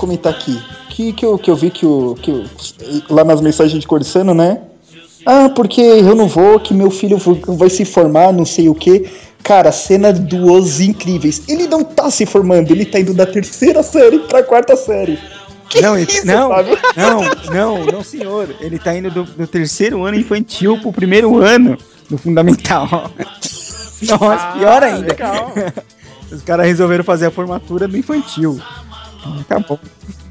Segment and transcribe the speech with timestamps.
[0.00, 0.58] comentar aqui.
[0.88, 2.44] Que, que, eu, que eu vi que, o, que o,
[3.10, 4.62] lá nas mensagens de Corsano, né?
[5.26, 9.10] Ah, porque eu não vou, que meu filho vai se formar, não sei o que.
[9.42, 11.42] Cara, cena dos incríveis.
[11.46, 15.18] Ele não tá se formando, ele tá indo da terceira série pra quarta série.
[15.68, 16.48] Que não, isso, não,
[16.96, 17.20] não,
[17.54, 18.48] não, não, senhor.
[18.60, 22.88] Ele tá indo do, do, terceiro ano infantil pro primeiro ano do fundamental.
[24.02, 25.08] Nossa, ah, pior ainda.
[25.08, 25.52] Legal.
[26.32, 28.60] Os caras resolveram fazer a formatura do infantil.
[29.48, 29.78] Tá bom.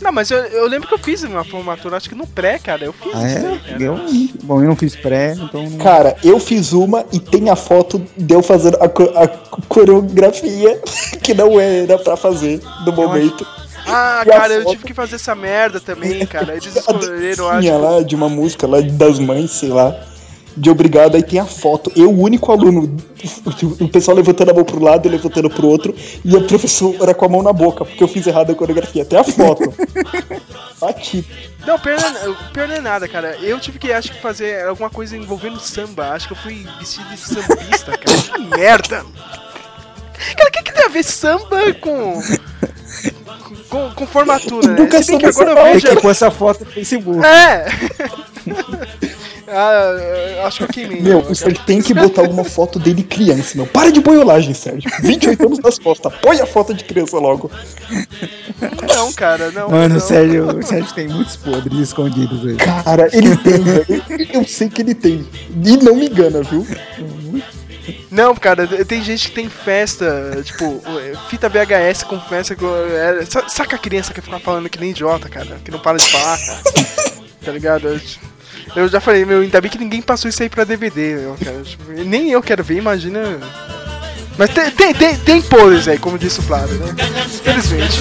[0.02, 2.86] Não, mas eu, eu, lembro que eu fiz uma formatura, acho que no pré, cara.
[2.86, 3.74] Eu fiz ah, isso é?
[3.76, 4.00] Aí, eu,
[4.44, 5.70] bom, eu não fiz pré, então.
[5.70, 5.78] Não...
[5.78, 9.28] Cara, eu fiz uma e tem a foto de eu fazendo a, a
[9.68, 10.82] coreografia
[11.22, 13.46] que não era pra fazer no momento.
[13.86, 16.56] Ah, e cara, eu tive que fazer essa merda também, cara.
[16.56, 17.78] Eles escolheram, acho.
[17.78, 19.96] lá de uma música lá das mães, sei lá
[20.56, 21.92] de obrigado, aí tem a foto.
[21.96, 22.98] Eu, o único aluno,
[23.80, 27.26] o pessoal levantando a mão pro lado e levantando pro outro, e a professora com
[27.26, 29.04] a mão na boca, porque eu fiz errado a coreografia.
[29.04, 29.74] Até a foto.
[30.80, 31.26] Bati.
[31.66, 33.38] Não, pior não, é, pior não é nada, cara.
[33.42, 36.12] Eu tive que, acho que, fazer alguma coisa envolvendo samba.
[36.12, 38.18] Acho que eu fui vestido de sambista, cara.
[38.18, 39.06] Que merda!
[40.36, 42.22] Cara, o que, que tem a ver samba com.
[43.70, 44.80] Com, com formatura, né?
[44.80, 45.88] Nunca Se bem que agora eu vejo.
[45.88, 47.26] É com essa foto no Facebook.
[47.26, 47.68] É!
[49.52, 51.02] Ah, acho que eu queimei.
[51.02, 53.66] Meu, o Sérgio tem que botar alguma foto dele criança, meu.
[53.66, 54.90] Para de boiolagem, Sérgio.
[55.02, 56.14] 28 anos nas costas.
[56.22, 57.50] Põe a foto de criança logo.
[58.96, 59.70] Não, cara, não.
[59.70, 59.98] Mano, não.
[59.98, 62.56] O, Sérgio, o Sérgio tem muitos podres escondidos aí.
[62.58, 63.86] Cara, ele tem, velho.
[64.34, 65.28] Eu sei que ele tem.
[65.66, 66.66] E não me engana, viu?
[68.12, 70.82] Não, cara, tem gente que tem festa, tipo,
[71.30, 72.54] fita VHS com festa.
[72.54, 76.06] É, saca a criança que fica falando que nem idiota, cara, que não para de
[76.06, 76.60] falar, cara.
[77.44, 78.02] tá ligado?
[78.76, 81.18] Eu já falei, meu, ainda bem que ninguém passou isso aí pra DVD.
[81.64, 83.40] Tipo, nem eu quero ver, imagina.
[84.38, 85.42] Mas tem, tem, tem, tem
[85.88, 86.96] aí, como disse o Flávio, né?
[87.44, 88.00] Felizmente.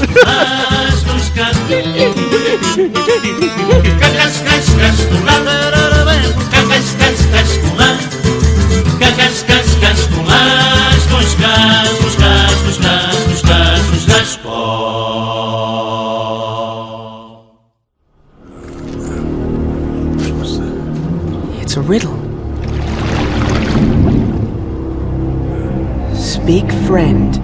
[26.49, 27.37] Speak friend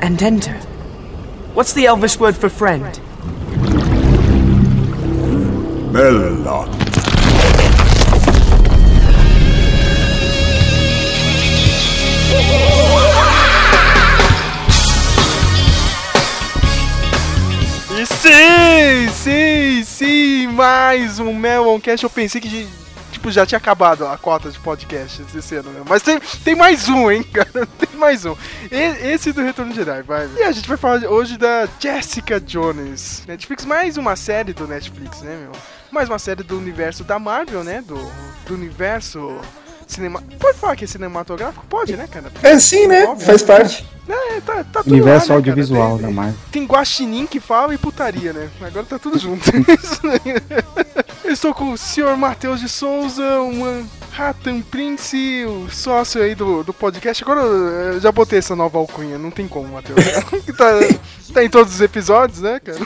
[0.00, 0.54] and enter.
[1.54, 2.98] What's the Elvish word for friend?
[5.92, 6.42] Melon.
[17.96, 22.02] E sim, sim, sim, mais um Meloncast.
[22.02, 22.66] Eu pensei que
[23.24, 25.86] tipo, já tinha acabado a cota de podcast esse ano mesmo.
[25.88, 27.66] Mas tem, tem mais um, hein, cara?
[27.66, 28.36] Tem mais um.
[28.70, 30.28] E, esse do Retorno de Jedi, vai.
[30.36, 33.24] E a gente vai falar hoje da Jessica Jones.
[33.26, 35.52] Netflix, mais uma série do Netflix, né, meu?
[35.90, 37.80] Mais uma série do universo da Marvel, né?
[37.80, 37.96] Do,
[38.46, 39.40] do universo
[39.92, 40.22] cinema...
[40.38, 41.64] Pode falar que é cinematográfico?
[41.66, 42.32] Pode, né, cara?
[42.42, 43.04] É sim, né?
[43.04, 43.86] Óbvio, Faz parte.
[44.08, 46.34] É, tá, tá tudo Universo lá, né, audiovisual da Marvel.
[46.52, 48.50] Tem guaxinim que fala e putaria, né?
[48.60, 49.50] Agora tá tudo junto.
[51.24, 53.82] Eu estou com o senhor Matheus de Souza, uma
[54.14, 57.24] Ratan Prince, o sócio aí do, do podcast.
[57.24, 59.98] Agora eu já botei essa nova alcunha, não tem como, Matheus.
[60.56, 60.70] tá,
[61.34, 62.78] tá em todos os episódios, né, cara?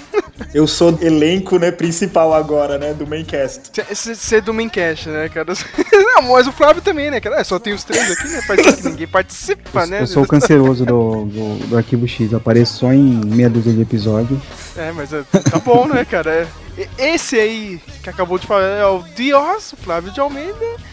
[0.55, 3.71] Eu sou elenco, né, principal agora, né, do Maincast.
[3.93, 5.53] Você é do Maincast, né, cara?
[5.93, 7.41] Não, mas o Flávio também, né, cara?
[7.41, 8.41] É, só tem os três aqui, né?
[8.47, 10.01] Faz que ninguém participa, eu, né?
[10.01, 13.75] Eu sou o canceroso do, do, do, Arquivo X, eu apareço só em meia dúzia
[13.75, 14.41] de episódios.
[14.75, 16.49] É, mas é, tá bom, né, cara?
[16.97, 20.89] Esse aí que acabou de falar é o Dios, o Flávio de Almeida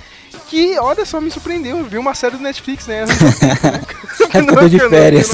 [0.48, 1.84] que, olha só, me surpreendeu.
[1.84, 3.06] viu uma série do Netflix, né?
[4.34, 5.32] é porque eu tô de férias.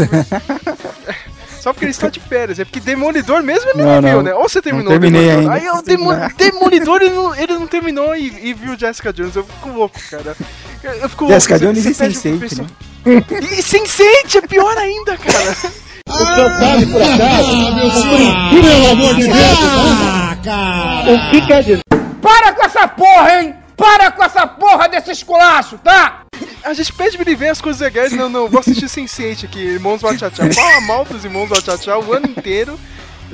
[1.62, 2.58] Só porque ele está de férias.
[2.58, 4.34] É porque Demolidor mesmo ele não, não viu, né?
[4.34, 5.54] Ou você terminou não terminei Demolidor.
[5.54, 5.72] Ainda.
[5.72, 9.36] Aí o Demo Demolidor ele não, ele não terminou e, e, viu Jessica Jones.
[9.36, 10.36] Eu fico louco, cara.
[10.84, 11.80] Eu fico Jessica louco.
[11.80, 12.68] Jones e Sense8, né?
[13.06, 15.56] E Sense8 é pior ainda, cara.
[16.12, 17.52] O senhor sabe por acaso?
[17.52, 18.50] Ah, meu senhor!
[18.50, 19.38] Pelo amor de Deus!
[19.38, 21.12] Ah, cara!
[21.14, 21.80] O que quer dizer?
[22.22, 23.56] Para com essa porra, hein!
[23.82, 26.22] Para com essa porra desse esculacho, tá?
[26.64, 28.12] A gente pede pra ele ver as coisas legais.
[28.12, 30.44] Não, não, vou assistir Sense8 aqui, Irmãos Wachachá.
[30.54, 32.80] Fala mal dos Irmãos Wachachá o ano inteiro.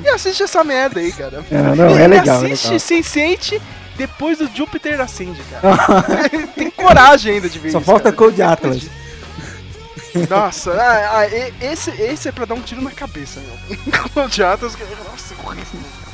[0.02, 1.44] E assiste essa merda aí, cara.
[1.50, 2.42] É, não, é legal.
[2.42, 3.60] Assiste é Sense8
[3.98, 5.76] depois do Júpiter acende, cara.
[6.56, 7.84] Tem coragem ainda de ver Só isso.
[7.86, 8.88] Só falta Code Atlas.
[10.30, 11.26] Nossa, ah, ah,
[11.60, 13.78] esse, esse é pra dar um tiro na cabeça, meu.
[14.14, 14.74] Code Atlas,
[15.04, 16.07] nossa, horrível.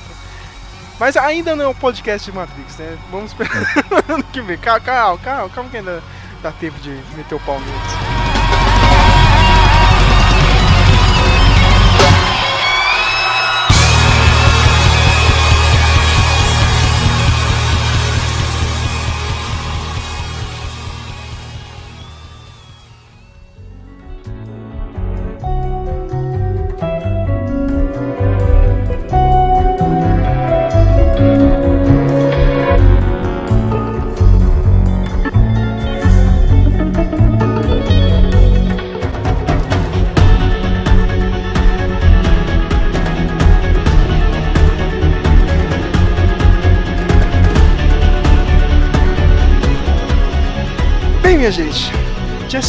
[0.98, 2.96] Mas ainda não é um podcast de Matrix, né?
[3.10, 3.52] Vamos esperar
[4.08, 4.56] ano que vem.
[4.58, 5.18] Calma, calma,
[5.50, 6.02] calma, que ainda
[6.42, 7.60] dá tempo de meter o pau.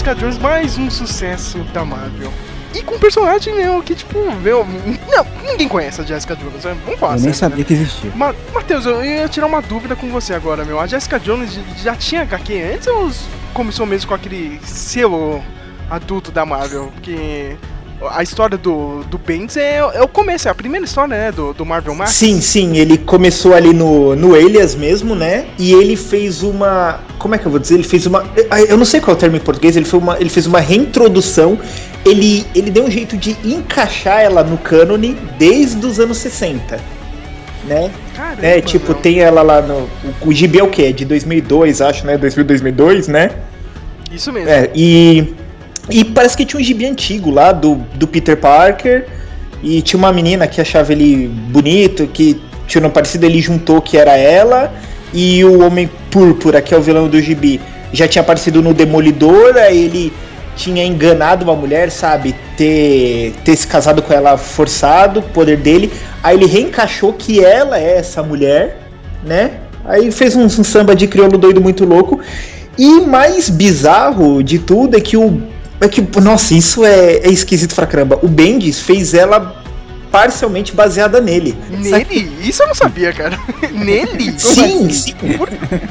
[0.06, 2.32] Jessica Jones, mais um sucesso da Marvel.
[2.76, 4.64] E com um personagem, meu, que tipo, meu.
[5.10, 6.78] Não, ninguém conhece a Jessica Jones, né?
[6.86, 7.64] Vamos falar Eu nem sabia né?
[7.64, 8.12] que existia.
[8.14, 10.80] Ma Matheus, eu ia tirar uma dúvida com você agora, meu.
[10.80, 13.10] A Jessica Jones já tinha HQ antes ou
[13.52, 15.44] começou mesmo com aquele selo
[15.90, 16.92] adulto da Marvel?
[16.94, 17.58] Porque
[18.12, 21.54] a história do, do Bendis é, é o começo, é a primeira história, né, do,
[21.54, 22.12] do Marvel Max.
[22.12, 25.46] Sim, sim, ele começou ali no, no Alias mesmo, né?
[25.58, 27.00] E ele fez uma.
[27.18, 27.76] Como é que eu vou dizer?
[27.76, 28.24] Ele fez uma.
[28.68, 30.60] Eu não sei qual é o termo em português, ele, foi uma, ele fez uma
[30.60, 31.58] reintrodução.
[32.06, 36.80] Ele, ele deu um jeito de encaixar ela no cânone desde os anos 60.
[37.68, 37.90] Né?
[38.16, 39.02] Caramba, É, tipo, meu.
[39.02, 39.90] tem ela lá no.
[40.22, 40.84] O, o gibi é o quê?
[40.84, 42.16] É de 2002, acho, né?
[42.16, 43.32] 2000, 2002, né?
[44.12, 44.50] Isso mesmo.
[44.50, 45.34] É, e.
[45.90, 49.08] E parece que tinha um gibi antigo lá do, do Peter Parker.
[49.64, 53.98] E tinha uma menina que achava ele bonito, que tinha um parecido, ele juntou que
[53.98, 54.74] era ela.
[55.14, 57.62] E o Homem Púrpura, que é o vilão do gibi,
[57.94, 60.14] já tinha aparecido no Demolidor, aí ele
[60.56, 62.36] tinha enganado uma mulher, sabe?
[62.58, 65.92] Ter, ter se casado com ela forçado, poder dele.
[66.24, 68.80] Aí ele reencaixou que ela é essa mulher,
[69.24, 69.52] né?
[69.84, 72.20] Aí fez um, um samba de crioulo doido muito louco.
[72.78, 75.42] E mais bizarro de tudo é que o.
[75.82, 78.20] É que, nossa, isso é, é esquisito pra caramba.
[78.22, 79.64] O Bendis fez ela
[80.16, 81.54] parcialmente baseada nele.
[81.70, 82.32] Nele?
[82.42, 83.38] Isso eu não sabia, cara.
[83.74, 84.34] Nele?
[84.40, 85.14] Sim, sim.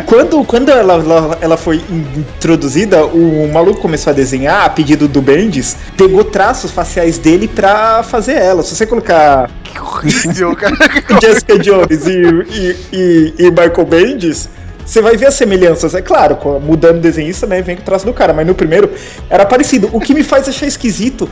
[0.07, 5.21] Quando, quando ela, ela, ela foi introduzida, o maluco começou a desenhar a pedido do
[5.21, 8.63] Bendis, pegou traços faciais dele pra fazer ela.
[8.63, 10.75] Se você colocar Que horrível, cara.
[11.21, 14.49] Jessica Jones e, e, e, e Michael Bendis,
[14.85, 15.95] você vai ver as semelhanças.
[15.95, 17.63] É claro, mudando o desenhista, né?
[17.63, 18.91] Vem com o traço do cara, mas no primeiro
[19.31, 19.91] era parecido.
[19.93, 21.29] O que me faz achar esquisito.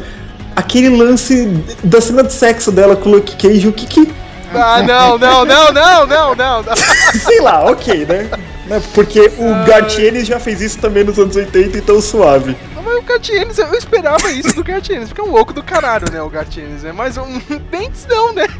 [0.54, 1.46] Aquele lance
[1.82, 4.12] da cena de sexo dela com o Luke Cage, o que que.
[4.54, 6.62] Ah, não, não, não, não, não, não.
[6.62, 6.76] não.
[7.24, 8.28] Sei lá, ok, né?
[8.66, 12.56] Né, Porque o Gartienes já fez isso também nos anos 80, então suave.
[12.82, 16.22] Mas o Gartienes, eu esperava isso do Gartienes, porque é um louco do caralho, né,
[16.22, 16.92] o Gartienes, né?
[16.92, 17.40] Mas um
[17.70, 18.46] Bentes não, né?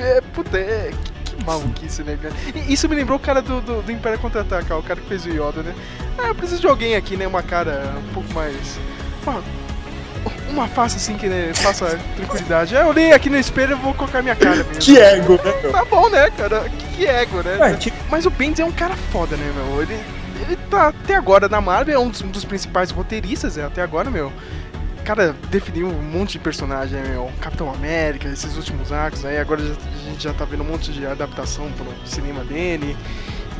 [0.00, 0.90] É, puta, é,
[1.44, 2.34] maluquice, né, cara?
[2.54, 5.24] E isso me lembrou o cara do, do, do Império Contra-Ataca, o cara que fez
[5.24, 5.74] o Yoda, né?
[6.18, 8.78] Ah, eu preciso de alguém aqui, né, uma cara um pouco mais...
[9.26, 9.42] Uma,
[10.48, 12.76] uma face assim que né, faça tranquilidade.
[12.76, 14.76] Ah, eu olhei aqui no espelho e vou colocar minha cara mesmo.
[14.76, 15.52] Que ego, né?
[15.70, 16.60] Tá bom, né, cara?
[16.68, 17.58] Que, que ego, né?
[17.58, 19.82] Ué, tipo, Mas o Bendis é um cara foda, né, meu?
[19.82, 19.98] Ele,
[20.40, 23.82] ele tá até agora na Marvel, é um dos, um dos principais roteiristas, é, até
[23.82, 24.32] agora, meu.
[25.04, 27.30] O cara definiu um monte de personagem, né, meu.
[27.38, 31.04] Capitão América, esses últimos arcos aí, agora a gente já tá vendo um monte de
[31.04, 32.96] adaptação pro cinema dele.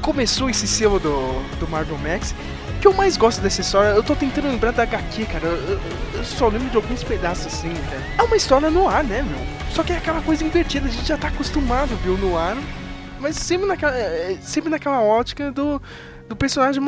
[0.00, 2.34] Começou esse selo do, do Marvel Max.
[2.78, 5.44] O que eu mais gosto dessa história, eu tô tentando lembrar da HQ, cara.
[5.46, 5.78] Eu,
[6.14, 8.02] eu- só lembro de alguns pedaços assim, cara.
[8.16, 9.38] É uma história no ar, né, meu?
[9.70, 12.56] Só que é aquela coisa invertida, a gente já tá acostumado o no ar
[13.20, 15.80] mas sempre naquela, é, sempre naquela ótica do,
[16.28, 16.82] do personagem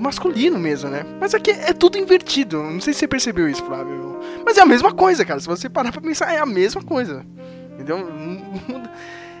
[0.00, 1.04] masculino mesmo, né?
[1.20, 2.62] Mas aqui é tudo invertido.
[2.62, 4.18] Não sei se você percebeu isso, Flávio.
[4.44, 5.38] Mas é a mesma coisa, cara.
[5.40, 7.24] Se você parar pra pensar, é a mesma coisa.
[7.74, 7.98] Entendeu?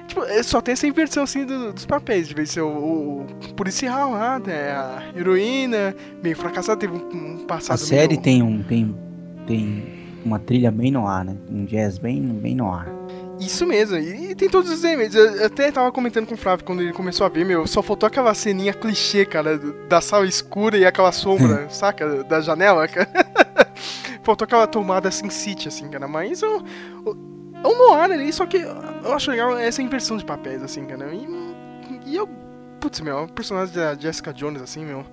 [0.06, 2.26] Tipo, é só tem essa inversão assim do- dos papéis.
[2.26, 2.68] De vez ser o,
[3.48, 4.72] o policial lá, né?
[4.72, 8.96] a heroína, meio fracassada, teve um, um A passado série meio- tem um tem
[9.46, 9.84] tem
[10.24, 11.36] uma trilha bem no ar, né?
[11.48, 12.88] Um jazz bem bem no ar.
[13.40, 15.16] Isso mesmo, e, e tem todos os elementos.
[15.16, 17.82] Eu, eu até tava comentando com o Flávio quando ele começou a ver, meu, só
[17.82, 22.22] faltou aquela ceninha clichê, cara, da sala escura e aquela sombra, saca?
[22.24, 23.08] Da janela, cara.
[24.22, 26.06] faltou aquela tomada Sin City, assim, cara.
[26.06, 26.62] Mas o,
[27.04, 27.16] o,
[27.64, 31.10] é um noir ali, só que eu acho legal essa inversão de papéis, assim, cara.
[31.14, 31.26] E,
[32.06, 32.28] e eu.
[32.78, 35.04] Putz, meu, o personagem da Jessica Jones, assim, meu.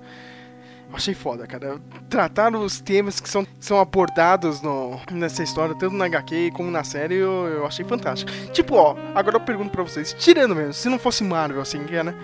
[0.89, 1.79] Eu Achei foda, cara.
[2.09, 6.83] Tratar os temas que são, são abordados no, nessa história, tanto na HQ como na
[6.83, 8.31] série, eu, eu achei fantástico.
[8.51, 12.15] Tipo, ó, agora eu pergunto pra vocês, tirando mesmo, se não fosse Marvel, assim, cara,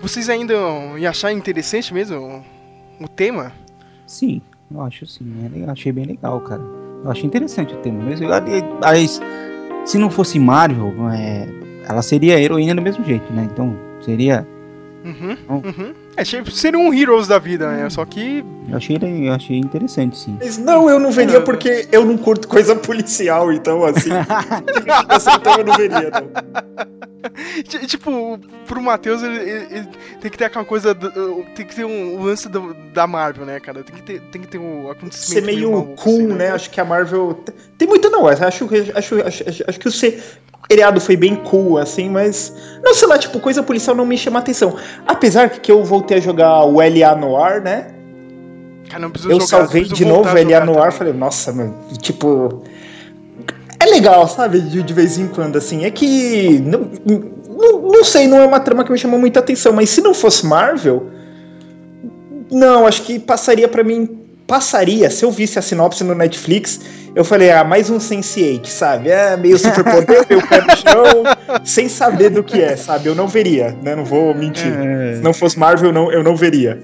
[0.00, 2.44] vocês ainda iam achar interessante mesmo
[3.00, 3.52] o, tema?
[4.06, 5.24] Sim, eu acho sim.
[5.44, 6.62] é legal, achei bem legal, cara.
[7.02, 8.26] Eu achei interessante o tema mesmo.
[8.82, 9.20] Aliás,
[9.84, 11.46] se não fosse Marvel, é,
[11.88, 13.48] ela seria heroína do mesmo jeito, né?
[13.50, 14.46] Então seria.
[15.04, 15.62] Uhum, Bom.
[15.66, 15.94] uhum.
[16.16, 17.90] É, achei- seria um Heroes da vida, né?
[17.90, 18.42] Só que.
[18.68, 20.36] Eu achei, eu achei interessante, sim.
[20.40, 24.08] Mas não, eu não veria porque eu não curto coisa policial, então assim.
[25.08, 26.94] assim então eu não veria, não.
[27.64, 29.88] Ti- Tipo, pro Matheus, ele, ele- ele
[30.20, 30.94] tem que ter aquela coisa.
[30.94, 33.82] do- tem que ter um, lance do- da Marvel, né, cara?
[33.82, 35.44] Tem que ter, tem que ter um acontecimento.
[35.46, 36.50] Ser meio maluco, cool, assim, né?
[36.50, 37.38] Acho que a Marvel.
[37.76, 39.92] Tem muito não, acho, acho, acho, acho, acho que o
[40.70, 42.52] seriado foi bem cool, assim, mas.
[42.82, 44.76] Não sei lá, tipo, coisa policial não me chama atenção.
[45.06, 47.88] Apesar que eu voltei a jogar o LA Noir, né?
[48.88, 50.90] Cara, não preciso Eu jogar, salvei de novo o LA Noir, também.
[50.90, 52.62] falei, nossa, mano, tipo.
[53.80, 54.60] É legal, sabe?
[54.60, 55.84] De, de vez em quando, assim.
[55.84, 56.60] É que.
[56.60, 56.90] Não,
[57.56, 60.14] não, não sei, não é uma trama que me chamou muita atenção, mas se não
[60.14, 61.06] fosse Marvel.
[62.50, 64.23] Não, acho que passaria pra mim.
[64.46, 66.80] Passaria, se eu visse a sinopse no Netflix,
[67.14, 69.08] eu falei, ah, mais um Sense8, sabe?
[69.08, 71.22] É meio superpoder, meio pé no chão,
[71.64, 73.08] sem saber do que é, sabe?
[73.08, 73.94] Eu não veria, né?
[73.96, 74.66] Não vou mentir.
[74.66, 75.16] É.
[75.16, 76.82] Se não fosse Marvel, não, eu não veria.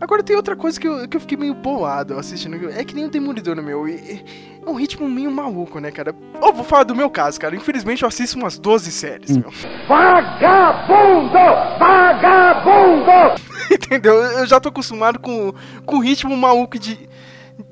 [0.00, 2.70] Agora tem outra coisa que eu, que eu fiquei meio bolado assistindo.
[2.70, 3.88] É que nem o Demolidor, meu.
[3.88, 4.24] E
[4.64, 6.14] é um ritmo meio maluco, né, cara?
[6.40, 7.56] Eu vou falar do meu caso, cara.
[7.56, 9.50] Infelizmente eu assisto umas 12 séries, meu.
[9.88, 11.32] Vagabundo!
[11.78, 13.42] Vagabundo!
[13.74, 14.14] entendeu?
[14.14, 15.52] Eu já tô acostumado com,
[15.84, 17.08] com o ritmo maluco de,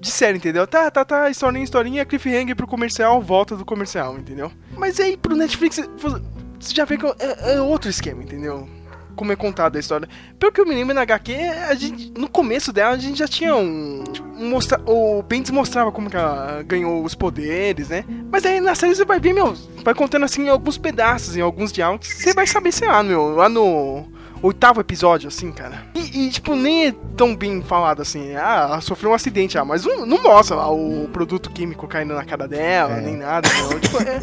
[0.00, 0.66] de série, entendeu?
[0.66, 4.50] Tá, tá, tá, historinha, historinha, cliffhanger pro comercial, volta do comercial, entendeu?
[4.76, 8.68] Mas aí pro Netflix, você já vê que é, é outro esquema, entendeu?
[9.16, 10.08] Como é contada a história.
[10.38, 11.32] Pelo que eu me lembro na HQ,
[11.68, 14.04] a gente, no começo dela a gente já tinha um.
[14.38, 18.04] um mostra, o Bendis mostrava como que ela ganhou os poderes, né?
[18.30, 21.40] Mas aí na série você vai ver, meu, vai contando assim em alguns pedaços, em
[21.40, 22.06] alguns diálogos.
[22.08, 24.06] Você vai saber, sei lá, meu, lá no
[24.42, 25.82] oitavo episódio, assim, cara.
[25.94, 28.36] E, e, tipo, nem é tão bem falado assim.
[28.36, 32.14] Ah, ela sofreu um acidente, ah, mas não, não mostra lá o produto químico caindo
[32.14, 33.00] na cara dela, É.
[33.00, 33.48] nem nada.
[33.48, 33.80] Não.
[33.80, 34.20] Tipo, é,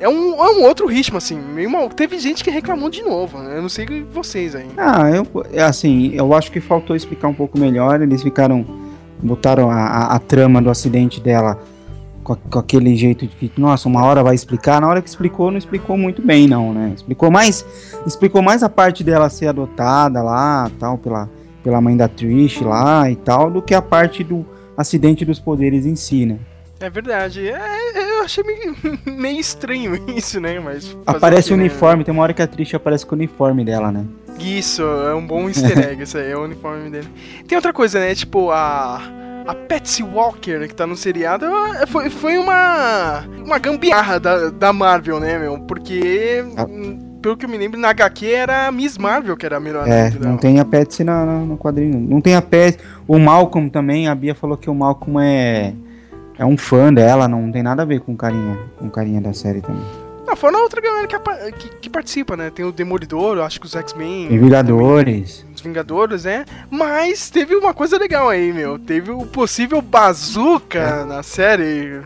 [0.00, 1.38] é, um, é um outro ritmo, assim.
[1.38, 1.88] Meio mal.
[1.88, 3.38] Teve gente que reclamou de novo.
[3.38, 3.56] né?
[3.58, 4.66] Eu não sei vocês aí.
[4.76, 8.00] Ah, eu, é assim, eu acho que faltou explicar um pouco melhor.
[8.00, 8.64] Eles ficaram.
[9.22, 11.58] Botaram a, a- a trama do acidente dela
[12.22, 14.78] com, a- com aquele jeito de que, nossa, uma hora vai explicar.
[14.80, 16.92] Na hora que explicou, não explicou muito bem, não, né?
[16.94, 17.64] Explicou mais.
[18.06, 21.30] Explicou mais a parte dela ser adotada lá, tal, pela,
[21.64, 24.44] pela mãe da Trish lá e tal, do que a parte do
[24.76, 26.36] acidente dos poderes em si, né?
[26.80, 27.48] É verdade.
[27.48, 30.58] É, eu achei meio, meio estranho isso, né?
[30.60, 30.96] Mas.
[31.06, 31.62] Aparece o né?
[31.64, 34.04] uniforme, tem uma hora que a Trish aparece com o uniforme dela, né?
[34.38, 37.08] Isso, é um bom easter egg, isso aí, é o uniforme dele.
[37.48, 38.14] Tem outra coisa, né?
[38.14, 39.00] Tipo, a.
[39.46, 41.46] A Patsy Walker, né, que tá no seriado,
[41.86, 43.24] foi, foi uma.
[43.44, 45.56] Uma gambiarra da, da Marvel, né, meu?
[45.60, 46.44] Porque.
[46.56, 46.64] Ah.
[46.68, 49.60] hum, Pelo que eu me lembro, na HQ era a Miss Marvel que era a
[49.60, 50.38] melhor É, não dela.
[50.38, 51.96] tem a Patsy na, na- no quadrinho.
[52.00, 52.78] Não tem a Patsy.
[53.06, 55.72] O Malcolm também, a Bia falou que o Malcolm é
[56.38, 59.60] é um fã dela, não tem nada a ver com carinha, com carinha da série
[59.60, 59.82] também.
[60.26, 61.18] Não, fora outra galera que,
[61.52, 62.50] que, que participa, né?
[62.50, 64.26] Tem o Demolidor, acho que os X-Men.
[64.32, 65.46] E Vingadores.
[65.54, 66.44] Os Vingadores, né?
[66.68, 68.76] Mas teve uma coisa legal aí, meu.
[68.76, 72.00] Teve o possível bazooka na série.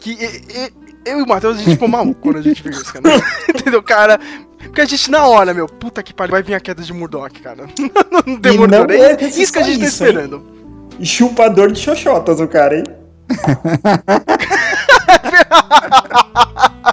[0.00, 0.72] Que e- e-
[1.04, 3.04] eu e o Matheus, a gente ficou maluco quando a gente viu isso, cara.
[3.50, 4.18] Entendeu, cara?
[4.58, 7.38] Porque a gente, na hora, meu, puta que pariu, vai vir a queda de Murdoch,
[7.42, 7.66] cara.
[8.26, 8.86] Não Demolidor.
[8.88, 10.10] não É é isso que a gente tá isso, hein?
[10.10, 10.42] esperando.
[10.98, 12.84] E chupador de xoxotas o cara, hein?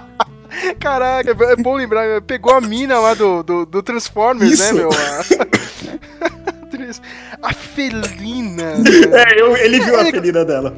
[0.78, 4.74] Caraca, é bom lembrar, pegou a mina lá do, do, do Transformers, né, Isso.
[4.74, 4.90] meu?
[6.20, 7.00] A, atriz-
[7.42, 8.74] a Felina.
[9.12, 10.74] É, eu- ele viu a ferida dela.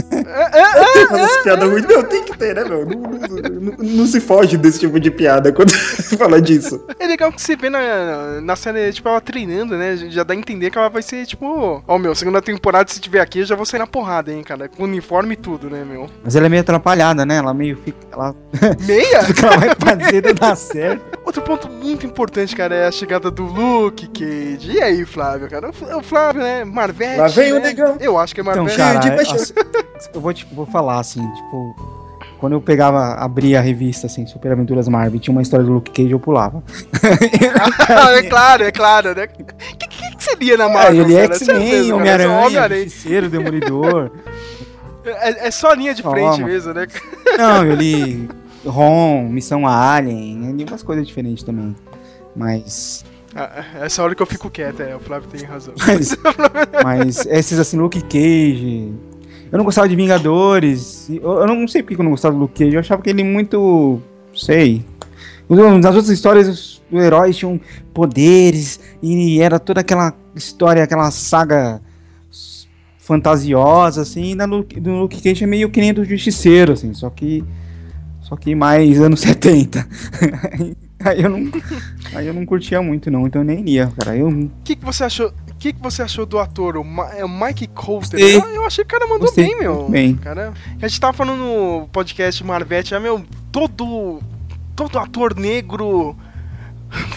[0.00, 1.86] Aquelas piadas ruins.
[1.86, 2.84] Meu, tem que ter, né, meu?
[2.86, 6.84] Não, não- não- não se foge desse tipo de piada quando se fala disso.
[6.98, 9.96] É legal que você vê na, na série, tipo, ela treinando, né?
[10.10, 11.82] Já dá a entender que ela vai ser, tipo...
[11.86, 14.68] Ó, meu, segunda temporada, se tiver aqui, eu já vou sair na porrada, hein, cara?
[14.68, 16.08] Com uniforme e tudo, né, meu?
[16.24, 17.36] Mas ela é meio atrapalhada, né?
[17.36, 17.98] Ela meio fica.
[18.12, 18.34] Ela,
[18.80, 19.18] Meia?
[19.42, 21.02] ela vai fazer não dá certo.
[21.24, 24.72] Outro ponto muito importante, cara, é a chegada do Luke Cage.
[24.72, 25.70] E aí, Flávio, cara?
[25.70, 26.64] O o Flávio, né?
[26.64, 27.60] Marvete, Lá vem o né?
[27.68, 27.96] negão.
[28.00, 28.76] Eu acho que é Então, Marvete.
[28.76, 29.36] cara, de paixão.
[29.36, 29.52] assim,
[30.14, 32.00] eu vou, te, vou falar assim, tipo.
[32.38, 35.90] Quando eu pegava, abria a revista, assim, Super Aventuras Marvel, tinha uma história do Luke
[35.90, 36.62] Cage, eu pulava.
[37.98, 39.24] Ah, é claro, é claro, né?
[39.24, 39.44] O que,
[39.88, 41.34] que, que seria na Ah, Marvel, ele é cara?
[41.38, 42.84] Certeza, X-Men, cara, Homem-Aranha, Homem-Aranha.
[42.84, 44.10] Justiceiro, Demolidor.
[45.04, 46.86] É, é só linha de frente mesmo, né?
[47.36, 48.28] Não, eu li
[48.64, 51.74] Ron, Missão Alien, eu li umas coisas diferentes também.
[52.36, 55.74] Mas, Ah, Essa hora que eu fico quieto, é, o Flávio tem razão.
[55.86, 56.16] mas,
[56.84, 58.92] mas esses assim, Luke Cage.
[59.50, 61.08] Eu não gostava de Vingadores.
[61.10, 62.74] Eu, eu não sei porque que eu não gostava do Luke Cage.
[62.74, 64.00] Eu achava que ele muito.
[64.34, 64.84] Sei.
[65.48, 67.60] Nas outras histórias, os heróis tinham
[67.92, 71.82] poderes e era toda aquela história, aquela saga
[72.98, 74.30] fantasiosa, assim.
[74.30, 74.64] E na no
[75.00, 76.94] Luke Cage é meio que nem do Justiceiro, assim.
[76.94, 77.44] Só que.
[78.30, 79.86] Só que mais anos 70.
[81.04, 81.50] aí, eu não,
[82.14, 83.26] aí eu não curtia muito, não.
[83.26, 84.16] Então eu nem ia, cara.
[84.16, 85.28] Eu O que, que você achou?
[85.50, 88.20] O que, que você achou do ator, o, Ma é o Mike Coulter?
[88.20, 89.88] Eu, eu achei que o cara mandou Gostei bem, meu.
[89.88, 90.14] bem.
[90.14, 94.20] Cara, a gente tava falando no podcast Marvete, ah, meu, todo
[94.76, 96.16] todo ator negro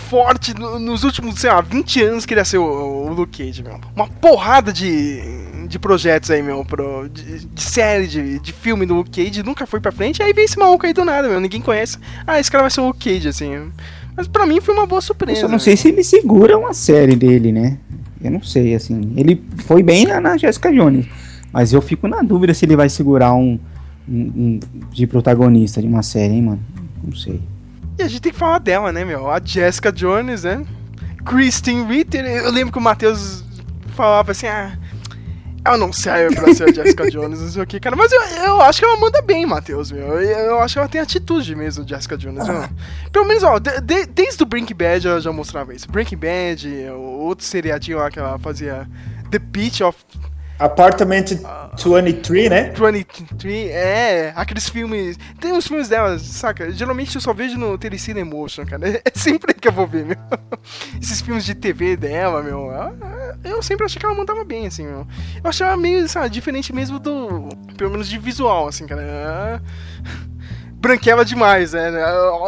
[0.09, 3.79] forte no- nos últimos, sei lá, 20 anos queria ser o, o Luke Cage, meu.
[3.95, 5.21] Uma porrada de,
[5.67, 9.65] de projetos aí, meu, pro, de, de série, de, de filme do Luke Cage, nunca
[9.65, 11.97] foi pra frente, aí vem esse maluco aí do nada, meu, ninguém conhece.
[12.27, 13.71] Ah, esse cara vai ser o Luke Cage, assim.
[14.15, 15.41] Mas pra mim foi uma boa Eu surpresa.
[15.41, 17.79] só não sei se ele segura uma série dele, né?
[18.23, 19.11] Eu não sei, assim.
[19.17, 21.07] Ele foi bem na, na Jessica Jones.
[21.51, 23.59] Mas eu fico na dúvida se ele vai segurar um,
[24.07, 24.59] um- um
[24.91, 26.59] de protagonista de uma série, hein, mano?
[27.03, 27.41] Não sei.
[27.97, 29.29] E a gente tem que falar dela, né, meu?
[29.29, 30.65] A Jessica Jones, né?
[31.25, 32.25] Kristen Ritter.
[32.25, 33.43] Eu lembro que o Matheus
[33.95, 34.77] falava assim, ah,
[35.65, 37.95] ela não serve pra ser a Jessica Jones, não sei o que, cara.
[37.95, 40.19] Mas eu, eu acho que ela manda bem, Matheus, meu.
[40.19, 42.69] Eu, eu acho que ela tem atitude mesmo, Jessica Jones, ah.
[43.11, 45.89] Pelo menos, ó, de, de, desde o Breaking Bad ela já mostrava isso.
[45.89, 48.87] Breaking Bad, o outro seriadinho lá que ela fazia
[49.31, 49.97] The Beach of
[50.63, 51.25] Apartment
[51.77, 52.71] 23, né?
[52.71, 55.17] 23, é, aqueles filmes.
[55.39, 56.71] Tem uns filmes dela, saca?
[56.71, 58.83] Geralmente eu só vejo no Telecine Emotion, cara.
[59.03, 60.17] É sempre que eu vou ver, meu.
[61.01, 62.69] Esses filmes de TV dela, meu.
[63.43, 65.05] Eu sempre achei que ela mandava bem, assim, meu.
[65.43, 67.49] Eu achava meio, sabe, diferente mesmo do.
[67.77, 69.61] Pelo menos de visual, assim, cara
[70.83, 71.89] branquela demais, né?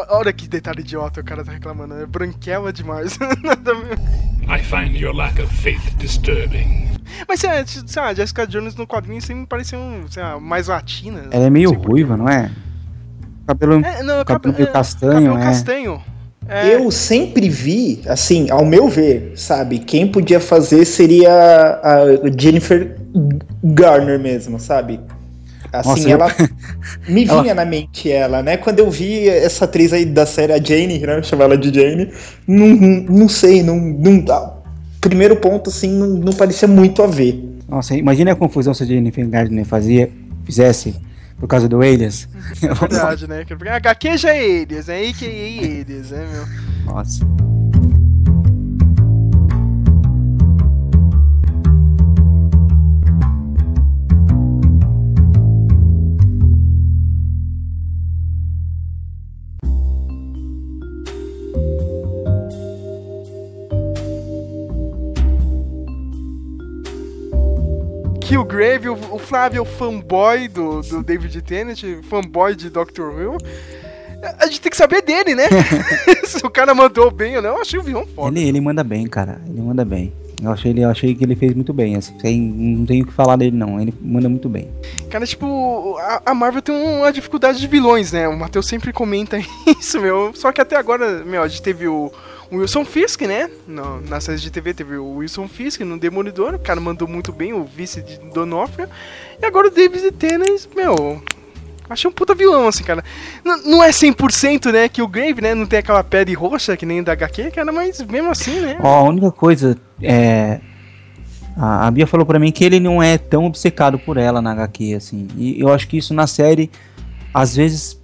[0.10, 2.06] Olha que detalhe idiota o cara tá reclamando, né?
[2.06, 3.18] Branquela demais.
[4.48, 6.90] I find your lack of faith disturbing.
[7.28, 11.24] Mas, sei lá, a Jessica Jones no quadrinho sempre parecia um, sei lá, mais latina.
[11.32, 12.52] Ela é meio ruiva, não é?
[13.48, 15.42] Cabelo, é, não, cabelo meio é, castanho, cabelo é.
[15.42, 16.04] castanho.
[16.48, 16.76] É.
[16.76, 22.06] Eu sempre vi, assim, ao meu ver, sabe, quem podia fazer seria a
[22.38, 22.98] Jennifer
[23.64, 25.00] Garner mesmo, sabe?
[25.80, 26.48] Assim, Nossa, ela eu...
[27.14, 27.56] me vinha ela...
[27.56, 28.58] na mente ela, né?
[28.58, 31.22] Quando eu vi essa atriz aí da série, a Jane, né?
[31.24, 32.12] Chamar ela de Jane,
[32.48, 34.56] não, não sei, não, não.
[35.02, 37.44] Primeiro ponto, assim, não, não parecia muito a ver.
[37.68, 40.10] Nossa, imagina a confusão se a Jennifer Gardner fazia,
[40.46, 40.96] fizesse
[41.40, 42.28] por causa do Alias.
[42.62, 43.44] É verdade, né?
[43.48, 46.94] Porque a HQ já é Alias, é AKA Alias, né, meu?
[46.94, 47.26] Nossa.
[68.26, 73.38] Killgrave, o, o Flávio é o fanboy do, do David Tennant, fanboy de Doctor Who.
[74.40, 75.44] A gente tem que saber dele, né?
[76.26, 78.38] Se o cara mandou bem ou não, eu achei o vilão foda.
[78.38, 79.40] Ele, ele manda bem, cara.
[79.48, 80.12] Ele manda bem.
[80.42, 82.14] Eu achei, ele, eu achei que ele fez muito bem, assim.
[82.42, 83.80] Não tenho o que falar dele, não.
[83.80, 84.70] Ele manda muito bem.
[85.10, 88.28] Cara, tipo, a, a Marvel tem uma dificuldade de vilões, né?
[88.28, 89.38] O Matheus sempre comenta
[89.80, 90.32] isso, meu.
[90.34, 92.12] Só que até agora, meu, a gente teve o
[92.56, 93.50] o Wilson Fisk, né?
[93.68, 97.32] No, na série de TV teve o Wilson Fisk no Demolidor, o cara mandou muito
[97.32, 98.88] bem, o vice de Donofrio.
[99.42, 101.22] E agora o David Tennant, meu,
[101.88, 103.04] Achei um puta vilão, assim, cara.
[103.44, 106.86] N não é 100%, né, que o Grave, né, não tem aquela pele roxa que
[106.86, 108.78] nem da HQ, cara, mas mesmo assim, né.
[108.80, 110.60] Ó, a única coisa é...
[111.56, 114.52] A, a Bia falou para mim que ele não é tão obcecado por ela na
[114.52, 115.28] HQ, assim.
[115.38, 116.72] E eu acho que isso na série,
[117.34, 118.02] às vezes,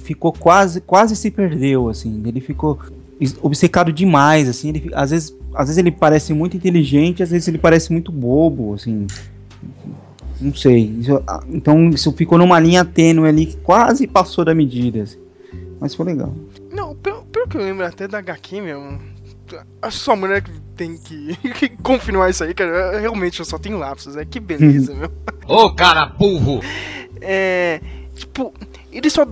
[0.00, 2.20] ficou quase, quase se perdeu, assim.
[2.26, 2.78] Ele ficou
[3.42, 7.58] obcecado demais, assim, ele, às vezes, às vezes ele parece muito inteligente, às vezes ele
[7.58, 9.06] parece muito bobo, assim,
[10.40, 14.54] não sei, isso, ah, então isso ficou numa linha tênue ali que quase passou da
[14.54, 15.18] medida, assim.
[15.78, 16.34] mas foi legal.
[16.72, 18.98] Não, pelo, pelo que eu lembro até da HQ mesmo,
[19.82, 23.78] a sua mulher que tem que, que confirmar isso aí, cara, realmente eu só tenho
[23.78, 25.10] lapsos, é que beleza, meu.
[25.46, 26.60] Ô cara burro!
[27.22, 27.82] É,
[28.14, 28.50] tipo,
[28.90, 29.26] ele só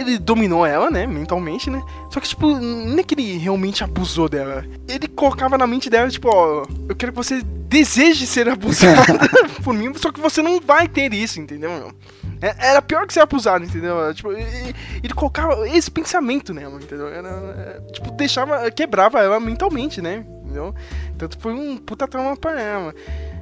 [0.00, 1.82] ele dominou ela, né, mentalmente, né?
[2.10, 4.64] Só que, tipo, não é que ele realmente abusou dela.
[4.88, 9.28] Ele colocava na mente dela, tipo, ó, eu quero que você deseje ser abusada
[9.62, 11.92] por mim, só que você não vai ter isso, entendeu, meu?
[12.42, 14.12] É, era pior que ser abusado, entendeu?
[14.14, 17.08] Tipo, ele, ele colocava esse pensamento nela, entendeu?
[17.08, 20.24] Era, é, tipo, deixava, quebrava ela mentalmente, né?
[20.42, 20.74] Entendeu?
[21.14, 22.94] Então foi um puta trauma pra ela.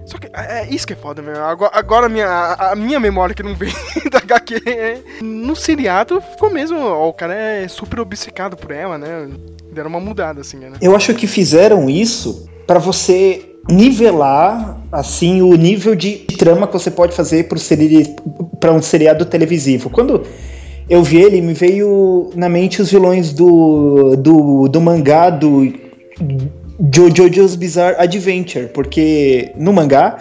[0.08, 1.44] Só que é, é isso que é foda, meu.
[1.44, 3.72] Agora, agora a, minha, a, minha memória que não vem
[4.10, 6.78] da HQ é, no seriado ficou mesmo.
[6.78, 9.28] Ó, o cara é super obcecado por ela, né?
[9.70, 10.72] Deram uma mudada, assim, né?
[10.80, 16.90] Eu acho que fizeram isso para você nivelar assim o nível de trama que você
[16.90, 17.46] pode fazer
[18.58, 19.90] para um seriado televisivo.
[19.90, 20.22] Quando
[20.88, 25.70] eu vi ele, me veio na mente os vilões do, do, do mangá do
[26.80, 30.18] JoJo's Bizarre Adventure, porque no mangá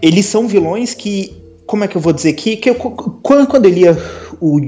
[0.00, 3.70] eles são vilões que, como é que eu vou dizer que, que eu, quando, eu
[3.70, 3.98] lia
[4.40, 4.60] o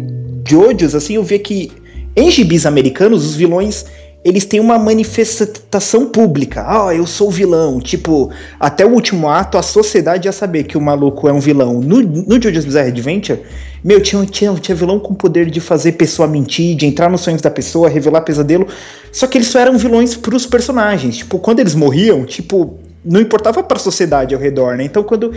[0.47, 1.71] JoJo's, assim, eu via que
[2.17, 3.87] em gibis americanos os vilões
[4.29, 6.65] eles têm uma manifestação pública.
[6.67, 7.81] Ah, eu sou vilão.
[7.81, 11.81] Tipo, até o último ato, a sociedade ia saber que o maluco é um vilão.
[11.81, 13.41] No, no JoJo's Bizarre Adventure,
[13.83, 17.41] meu, tinha, tinha, tinha vilão com poder de fazer pessoa mentir, de entrar nos sonhos
[17.41, 18.67] da pessoa, revelar pesadelo.
[19.11, 21.19] Só que eles só eram vilões pros personagens.
[21.19, 24.85] Tipo, quando eles morriam, tipo, não importava pra sociedade ao redor, né?
[24.85, 25.33] Então quando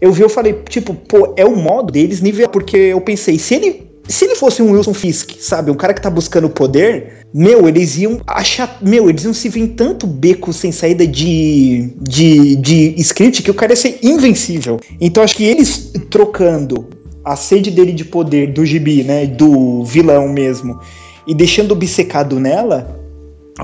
[0.00, 2.48] eu vi, eu falei, tipo, pô, é o modo deles nível.
[2.48, 6.00] Porque eu pensei, se ele se ele fosse um Wilson Fisk, sabe, um cara que
[6.00, 8.78] tá buscando poder, meu, eles iam achar.
[8.80, 13.50] Meu, eles iam se ver em tanto beco sem saída de, de, de script que
[13.50, 14.78] o cara ia ser invencível.
[15.00, 16.86] Então acho que eles trocando
[17.24, 20.78] a sede dele de poder do gibi, né, do vilão mesmo,
[21.26, 23.00] E deixando obcecado nela,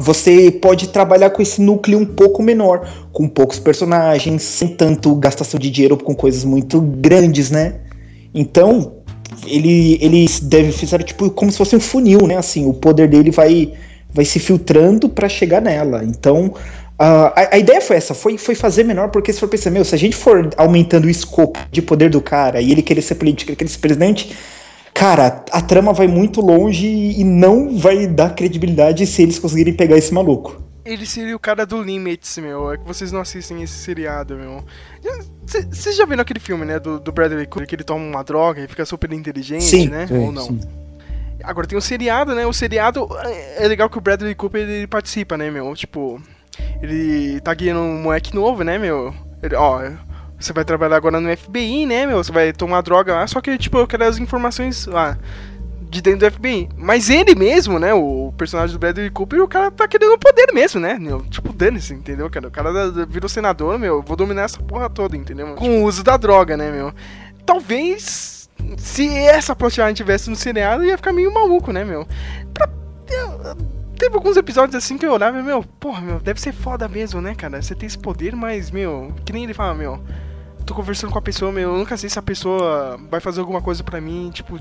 [0.00, 5.60] você pode trabalhar com esse núcleo um pouco menor, com poucos personagens, sem tanto gastação
[5.60, 7.80] de dinheiro com coisas muito grandes, né?
[8.34, 8.99] Então,
[9.46, 12.36] ele, eles deve fizeram tipo como se fosse um funil, né?
[12.36, 13.72] Assim, o poder dele vai,
[14.12, 16.04] vai se filtrando para chegar nela.
[16.04, 16.54] Então,
[17.00, 19.82] Uh, a, a, ideia foi essa, foi, foi fazer menor, porque se for pensar, meu,
[19.86, 23.14] se a gente for aumentando o escopo de poder do cara e ele querer ser
[23.14, 24.36] político, ele querer ser presidente,
[24.92, 29.96] cara, a trama vai muito longe e não vai dar credibilidade se eles conseguirem pegar
[29.96, 30.60] esse maluco.
[30.84, 32.72] Ele seria o cara do Limits, meu.
[32.72, 34.64] É que vocês não assistem esse seriado, meu.
[35.44, 36.78] Vocês já viram aquele filme, né?
[36.78, 40.06] Do, do Bradley Cooper, que ele toma uma droga e fica super inteligente, sim, né?
[40.06, 40.44] Sim, Ou não?
[40.44, 40.60] Sim.
[41.42, 42.46] Agora tem o seriado, né?
[42.46, 43.08] O seriado
[43.56, 45.74] é legal que o Bradley Cooper ele participa, né, meu?
[45.74, 46.20] Tipo,
[46.82, 49.14] ele tá guiando um moleque novo, né, meu?
[49.42, 49.82] Ele, ó,
[50.38, 52.22] você vai trabalhar agora no FBI, né, meu?
[52.22, 55.18] Você vai tomar droga lá, só que, tipo, eu quero as informações lá
[55.90, 56.68] de dentro do FBI.
[56.76, 60.80] Mas ele mesmo, né, o personagem do Bradley Cooper, o cara tá querendo poder mesmo,
[60.80, 60.98] né?
[60.98, 62.48] Meu, tipo, dane-se, entendeu, cara?
[62.48, 62.70] O cara
[63.06, 65.54] virou senador, meu, vou dominar essa porra toda, entendeu?
[65.54, 66.94] Com o uso da droga, né, meu?
[67.44, 68.48] Talvez,
[68.78, 72.06] se essa plotline tivesse no seriado, ia ficar meio maluco, né, meu?
[72.54, 72.68] Pra
[73.98, 77.34] teve alguns episódios assim que eu olhava meu, porra, meu, deve ser foda mesmo, né,
[77.34, 77.60] cara?
[77.60, 80.00] Você tem esse poder, mas, meu, que nem ele fala, meu,
[80.64, 83.60] tô conversando com a pessoa, meu, eu nunca sei se a pessoa vai fazer alguma
[83.60, 84.58] coisa pra mim, tipo,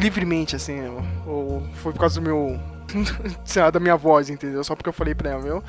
[0.00, 0.80] livremente, assim,
[1.26, 2.58] ou foi por causa do meu.
[3.44, 4.64] sei lá, da minha voz, entendeu?
[4.64, 5.62] Só porque eu falei pra ela, meu.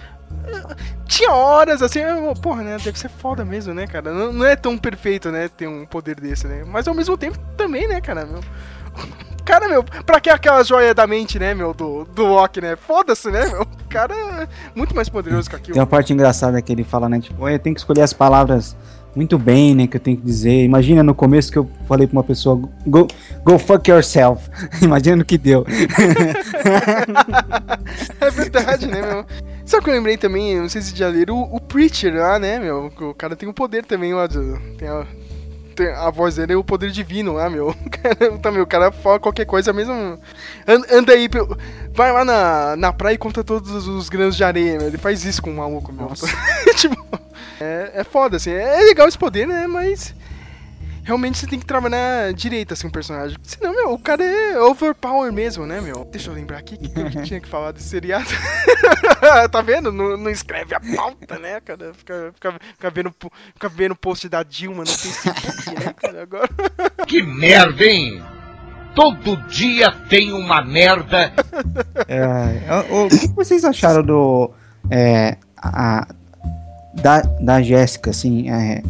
[1.05, 2.77] Tinha horas assim, eu, porra, né?
[2.83, 4.11] Deve ser foda mesmo, né, cara?
[4.11, 5.47] Não, não é tão perfeito, né?
[5.47, 6.63] Ter um poder desse, né?
[6.65, 8.25] Mas ao mesmo tempo também, né, cara?
[8.25, 8.41] Meu
[9.45, 12.75] cara, meu, pra que aquela joia da mente, né, meu, do, do Loki, né?
[12.75, 13.61] Foda-se, né, meu?
[13.61, 15.73] O cara é muito mais poderoso que aquilo.
[15.73, 18.75] Tem uma parte engraçada que ele fala, né, tipo, tenho que escolher as palavras
[19.15, 20.63] muito bem, né, que eu tenho que dizer.
[20.63, 23.07] Imagina no começo que eu falei pra uma pessoa, go,
[23.43, 24.49] go fuck yourself.
[24.81, 25.65] Imagina o que deu.
[28.19, 29.25] é verdade, né, meu?
[29.65, 32.59] Sabe que eu lembrei também, não sei se já leram, o, o Preacher lá, né,
[32.59, 32.91] meu?
[32.99, 34.27] O cara tem o um poder também, ó,
[34.77, 35.05] tem a
[35.97, 37.75] a voz dele é o poder divino lá, meu.
[38.41, 40.19] Também, o cara fala qualquer coisa mesmo.
[40.91, 41.29] Anda aí,
[41.91, 44.87] vai lá na, na praia e conta todos os grãos de areia, meu.
[44.87, 46.09] Ele faz isso com o maluco, meu.
[46.75, 46.95] tipo,
[47.59, 48.51] é, é foda, assim.
[48.51, 49.67] É legal esse poder, né?
[49.67, 50.13] Mas
[51.03, 53.37] realmente você tem que trabalhar direito, assim, o um personagem.
[53.43, 56.05] Senão, meu, o cara é overpower mesmo, né, meu?
[56.05, 58.29] Deixa eu lembrar aqui que, que tinha que falar desse seriado.
[59.51, 59.91] tá vendo?
[59.91, 61.93] Não, não, escreve a pauta, né, cara?
[61.93, 63.13] Fica, fica, fica, vendo,
[63.53, 66.23] fica vendo post da Dilma no Facebook, né, cara?
[66.23, 66.49] Agora...
[67.07, 68.23] Que merda, hein?
[68.95, 71.33] Todo dia tem uma merda.
[72.07, 74.51] É, o, o, que vocês acharam do.
[74.89, 76.07] É, a,
[76.93, 78.49] da, da Jéssica, assim?
[78.49, 78.83] É,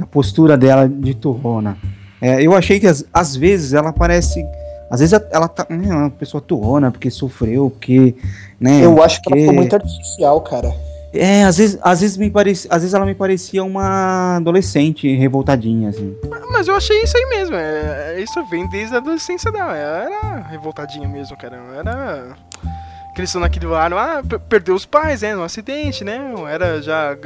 [0.00, 1.76] na postura dela de turrona.
[2.20, 4.44] É, eu achei que às, às vezes ela parece.
[4.90, 5.66] Às vezes ela tá.
[5.68, 8.14] É uma pessoa turrona porque sofreu, porque.
[8.58, 9.28] Né, eu acho porque...
[9.28, 10.74] que ela ficou muito artificial, cara.
[11.12, 15.88] É, às vezes, às vezes me parecia, às vezes ela me parecia uma adolescente revoltadinha,
[15.88, 16.16] assim.
[16.50, 17.56] Mas eu achei isso aí mesmo.
[17.56, 19.76] É, é isso vem desde a adolescência dela.
[19.76, 21.56] Ela era revoltadinha mesmo, cara.
[21.56, 22.36] Ela era.
[23.14, 25.34] Cresceu naquele ar, ah, perdeu os pais, né?
[25.34, 26.32] No acidente, né?
[26.48, 27.16] Era já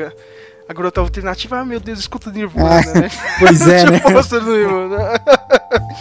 [0.69, 3.11] a garota alternativa, ah meu Deus, escuta Nirvana, ah, né?
[3.39, 4.01] Pois é, né?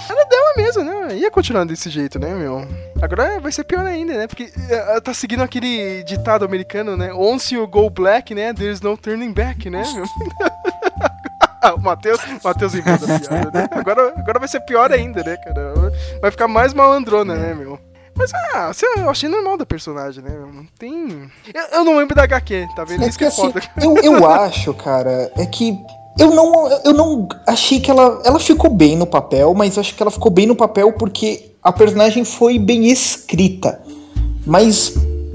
[0.10, 1.16] Era dela mesmo, né?
[1.18, 2.66] Ia continuar desse jeito, né, meu?
[3.02, 4.28] Agora vai ser pior ainda, né?
[4.28, 7.14] Porque ela tá seguindo aquele ditado americano, né?
[7.14, 8.54] Once you go black, né?
[8.54, 10.06] There's no turning back, né, meu?
[11.76, 13.68] o Matheus, Matheus emenda piada, né?
[13.72, 15.74] Agora, agora vai ser pior ainda, né, cara?
[16.22, 17.80] Vai ficar mais malandrona, né, meu?
[18.16, 20.32] Mas, ah, eu achei normal da personagem, né?
[20.54, 21.30] Não tem.
[21.54, 23.04] Eu, eu não lembro da HQ, tá vendo?
[23.04, 23.62] É Isso que é assim, foda.
[23.82, 25.78] Eu, eu acho, cara, é que.
[26.20, 28.22] Eu não, eu não achei que ela.
[28.24, 31.72] Ela ficou bem no papel, mas acho que ela ficou bem no papel porque a
[31.72, 33.82] personagem foi bem escrita.
[34.46, 34.94] Mas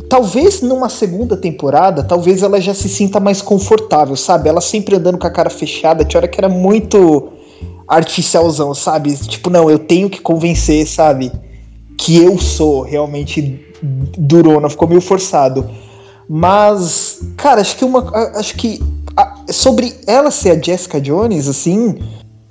[0.09, 4.49] talvez numa segunda temporada, talvez ela já se sinta mais confortável, sabe?
[4.49, 7.33] Ela sempre andando com a cara fechada, tinha hora que era muito
[7.89, 9.17] artificialzão, sabe?
[9.17, 11.33] Tipo, não, eu tenho que convencer, sabe?
[11.99, 13.61] Que eu sou realmente
[14.17, 15.69] durona, ficou meio forçado.
[16.29, 18.09] Mas, cara, acho que uma.
[18.37, 18.81] Acho que.
[19.17, 21.99] A, sobre ela ser a Jessica Jones, assim.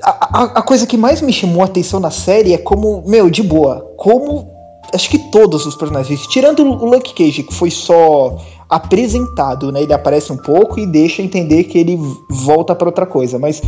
[0.04, 3.30] A, a, a, coisa que mais me chamou a atenção na série é como, meu,
[3.30, 4.56] de boa, como.
[4.94, 8.38] Acho que todos os personagens, tirando o Luke Cage, que foi só
[8.70, 9.82] apresentado, né?
[9.82, 13.38] Ele aparece um pouco e deixa entender que ele volta para outra coisa.
[13.38, 13.62] Mas,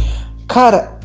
[0.48, 0.98] cara,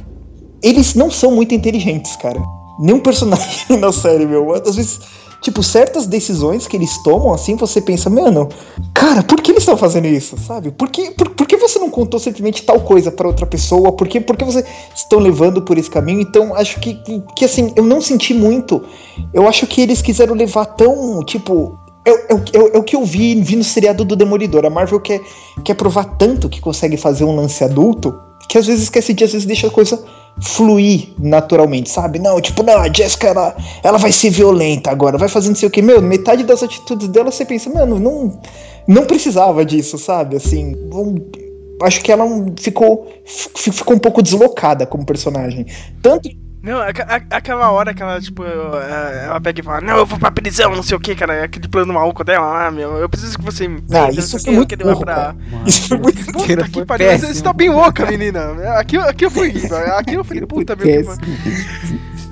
[0.62, 2.40] eles não são muito inteligentes, cara
[2.78, 4.52] nenhum personagem na série, meu.
[4.52, 5.00] Às vezes,
[5.44, 8.48] Tipo, certas decisões que eles tomam, assim, você pensa, mano,
[8.94, 10.70] cara, por que eles estão fazendo isso, sabe?
[10.70, 13.92] Por que, por, por que você não contou simplesmente tal coisa para outra pessoa?
[13.92, 14.64] Por que, por que você
[14.96, 16.22] estão levando por esse caminho?
[16.22, 18.82] Então, acho que, que, que, assim, eu não senti muito.
[19.34, 23.04] Eu acho que eles quiseram levar tão, tipo, é, é, é, é, o que eu
[23.04, 24.64] vi, vi no seriado do Demolidor.
[24.64, 25.20] A Marvel quer,
[25.62, 29.32] quer provar tanto que consegue fazer um lance adulto que às vezes esquece de, às
[29.32, 30.02] vezes deixa a coisa
[30.40, 32.18] fluir naturalmente, sabe?
[32.18, 35.70] Não, tipo, não, a Jessica, ela, ela vai ser violenta agora, vai fazendo sei o
[35.70, 35.82] que.
[35.82, 38.38] Meu, metade das atitudes dela você pensa, mano, não,
[38.86, 40.36] não precisava disso, sabe?
[40.36, 40.76] Assim,
[41.82, 42.26] acho que ela
[42.58, 45.66] ficou, ficou um pouco deslocada como personagem.
[46.02, 46.28] Tanto
[46.64, 50.18] não, a, a, aquela hora que ela, tipo, ela pega e fala, não, eu vou
[50.18, 53.38] pra prisão, não sei o que, cara, aquele plano maluco dela, ah, meu, eu preciso
[53.38, 53.84] que você me.
[53.92, 55.34] Ah, isso foi muito burro, pra...
[55.66, 58.54] Isso foi muito Puta que pariu, você tá bem louca, menina.
[58.78, 59.52] Aqui, aqui eu fui,
[59.98, 61.04] aqui eu falei, puta, meu.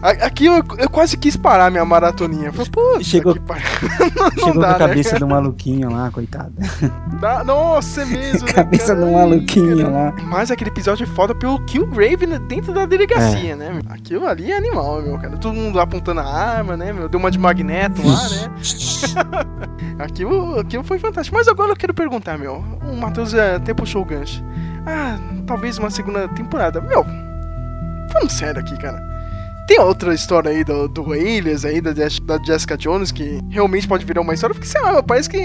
[0.02, 2.52] Aqui eu, eu quase quis parar minha maratoninha.
[2.52, 3.44] Falei, pô, chegou, não,
[4.18, 4.88] não chegou dá, com a né?
[4.88, 5.18] cabeça né?
[5.20, 6.52] do maluquinho lá, coitada.
[7.20, 8.42] Dá, nossa, é mesmo.
[8.42, 10.12] Né, cabeça do maluquinho lá.
[10.24, 13.56] Mas aquele episódio é foda pelo Killgrave dentro da delegacia, é.
[13.56, 13.80] né?
[13.88, 15.36] Aquilo ali é animal, meu cara.
[15.36, 17.08] Todo mundo apontando a arma, né, meu?
[17.08, 18.50] Deu uma de magneto lá, né?
[20.00, 21.36] aquilo, aquilo foi fantástico.
[21.36, 22.64] Mas agora eu quero perguntar, meu.
[22.84, 24.42] O Matheus até puxou o gancho.
[24.84, 26.80] Ah, talvez uma segunda temporada.
[26.80, 27.04] Meu,
[28.12, 29.11] vamos sério aqui, cara.
[29.66, 34.04] Tem outra história aí do, do Alias aí, da, da Jessica Jones, que realmente pode
[34.04, 35.38] virar uma história, porque sei lá, parece que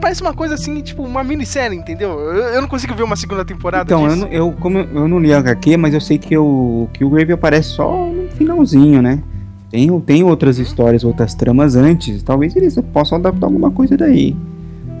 [0.00, 2.10] parece uma coisa assim, tipo, uma minissérie, entendeu?
[2.10, 4.26] Eu, eu não consigo ver uma segunda temporada então, disso.
[4.26, 7.08] eu, eu, como eu, não li a HQ, mas eu sei que, o, que o
[7.08, 9.22] Grave aparece só no finalzinho, né?
[9.70, 14.36] Tem, tem outras histórias, outras tramas antes, talvez eles possam adaptar alguma coisa daí.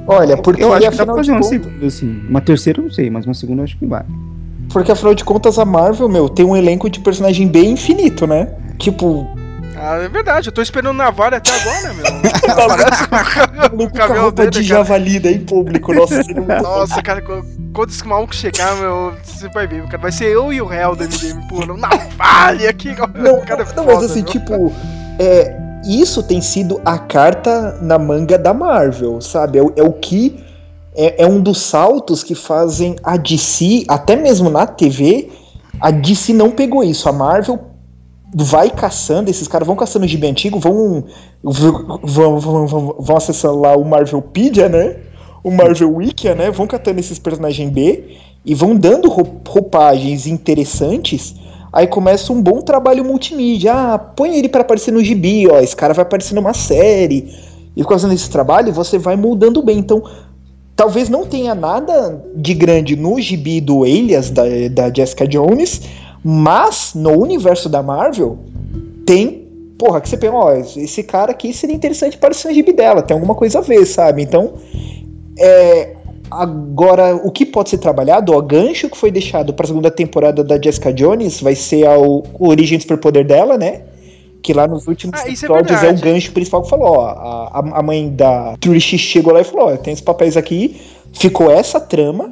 [0.06, 2.22] Olha, porque eu acho que dá pra fazer uma segunda, assim.
[2.28, 4.04] Uma terceira eu não sei, mas uma segunda eu acho que vai.
[4.74, 8.48] Porque afinal de contas a Marvel, meu, tem um elenco de personagem bem infinito, né?
[8.76, 9.24] Tipo.
[9.76, 12.04] Ah, é verdade, eu tô esperando Navalha até agora, meu.
[13.86, 14.64] o cabelo roupa de cara.
[14.64, 16.20] javali daí público, nossa.
[16.60, 19.98] nossa, cara, quando esse maluco chegar, meu, você vai ver, cara.
[19.98, 23.84] Vai ser eu e o réu do MDM, pô, Navalha aqui, Não, cara, é não
[23.84, 24.30] foda, mas assim, meu.
[24.32, 24.72] tipo,
[25.20, 25.56] é,
[25.86, 29.60] isso tem sido a carta na manga da Marvel, sabe?
[29.60, 30.43] É, é o que
[30.94, 35.28] é, é, um dos saltos que fazem a DC, até mesmo na TV,
[35.80, 37.08] a DC não pegou isso.
[37.08, 37.58] A Marvel
[38.34, 41.04] vai caçando, esses caras vão caçando o gibi antigo, vão,
[41.42, 44.96] vão, vão, vão, vão acessar lá o Marvelpedia, né?
[45.42, 46.50] O Marvel Wikia, né?
[46.50, 51.34] Vão catando esses personagens B e vão dando roupagens interessantes.
[51.72, 53.72] Aí começa um bom trabalho multimídia.
[53.74, 55.58] Ah, põe ele para aparecer no gibi, ó.
[55.58, 57.28] Esse cara vai aparecer numa série.
[57.76, 59.78] E fazendo esse trabalho, você vai moldando bem.
[59.78, 60.02] Então,
[60.76, 65.82] talvez não tenha nada de grande no gibi do Alias, da, da Jessica Jones,
[66.22, 68.38] mas no universo da Marvel
[69.06, 69.44] tem.
[69.76, 73.14] Porra, que você pensa, ó, esse cara aqui seria interessante para o gibi dela, tem
[73.14, 74.22] alguma coisa a ver, sabe?
[74.22, 74.54] Então,
[75.36, 75.96] é,
[76.30, 80.44] agora, o que pode ser trabalhado, o gancho que foi deixado para a segunda temporada
[80.44, 83.82] da Jessica Jones vai ser a, o, origem do superpoder dela, né?
[84.44, 87.06] Que lá nos últimos ah, é episódios é, é, o gancho principal que falou, ó,
[87.08, 90.78] a, a mãe da Trish chegou lá e falou, ó, tem esses papéis aqui,
[91.14, 92.30] ficou essa trama,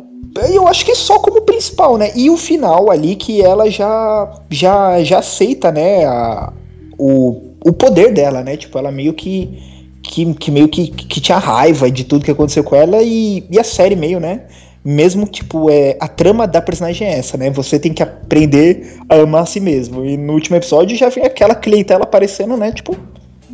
[0.52, 2.12] eu acho que só como principal, né?
[2.14, 6.52] E o final ali que ela já já já aceita, né, a,
[6.98, 8.58] o, o poder dela, né?
[8.58, 9.58] Tipo, ela meio que
[10.02, 13.58] que, que meio que, que tinha raiva de tudo que aconteceu com ela e, e
[13.58, 14.42] a série meio, né?
[14.84, 17.50] Mesmo, tipo, é, a trama da personagem é essa, né?
[17.50, 20.04] Você tem que aprender a amar a si mesmo.
[20.04, 22.72] E no último episódio já vem aquela clientela aparecendo, né?
[22.72, 22.96] Tipo,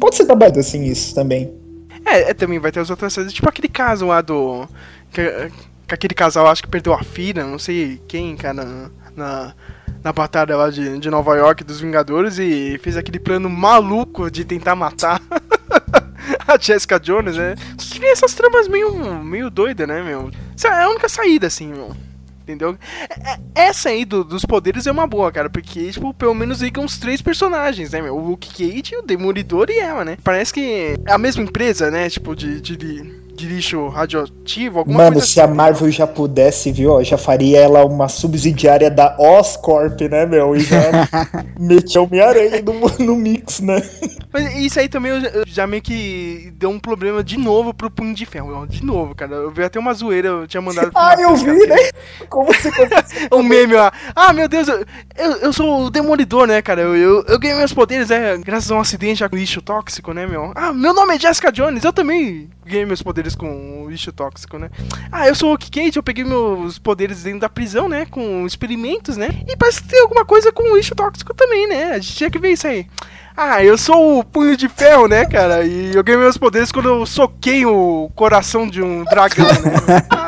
[0.00, 1.52] pode ser trabalhado assim isso também.
[2.06, 4.66] É, é, também vai ter as outras coisas, tipo aquele caso lá do.
[5.12, 5.50] Que,
[5.86, 9.54] que aquele casal acho que perdeu a filha, não sei quem, cara, na,
[10.02, 14.44] na batalha lá de, de Nova York dos Vingadores e fez aquele plano maluco de
[14.44, 15.20] tentar matar
[16.46, 17.54] a Jessica Jones, né?
[17.76, 20.30] Que essas tramas meio, meio doidas, né, meu?
[20.64, 21.94] É a única saída, assim, meu.
[22.42, 22.78] Entendeu?
[23.10, 26.62] É, é, essa aí do, dos poderes é uma boa, cara, porque, tipo, pelo menos
[26.62, 28.16] ligam uns três personagens, né, meu?
[28.16, 30.16] O Luke Cage, o Demolidor e ela, né?
[30.24, 32.74] Parece que é a mesma empresa, né, tipo, de, de
[33.38, 35.50] de lixo radioativo, alguma Mano, se assim.
[35.50, 40.56] a Marvel já pudesse, viu, já faria ela uma subsidiária da Oscorp, né, meu?
[40.56, 40.80] E já
[41.58, 43.80] metia Homem-Aranha no, no mix, né?
[44.32, 45.12] Mas isso aí também
[45.46, 48.66] já meio que deu um problema de novo pro Punho de Ferro.
[48.66, 49.34] De novo, cara.
[49.34, 50.90] Eu vi até uma zoeira, eu tinha mandado.
[50.94, 51.76] ah, eu vi, né?
[52.28, 52.70] Como você
[53.30, 53.92] O meme lá.
[54.14, 54.84] Ah, meu Deus, eu,
[55.16, 56.80] eu, eu, sou o demolidor, né, cara?
[56.80, 58.36] Eu, eu, eu ganhei meus poderes, né?
[58.38, 60.52] Graças a um acidente com lixo tóxico, né, meu?
[60.54, 64.58] Ah, meu nome é Jessica Jones, eu também ganhei meus poderes com o lixo tóxico,
[64.58, 64.70] né?
[65.10, 68.06] Ah, eu sou o Cage, eu peguei meus poderes dentro da prisão, né?
[68.06, 69.28] Com experimentos, né?
[69.48, 71.92] E parece que tem alguma coisa com o lixo tóxico também, né?
[71.92, 72.86] A gente tinha que ver isso aí.
[73.40, 75.64] Ah, eu sou o punho de ferro, né, cara?
[75.64, 80.06] E eu ganhei meus poderes quando eu soquei o coração de um dragão, né?
[80.10, 80.27] Ah,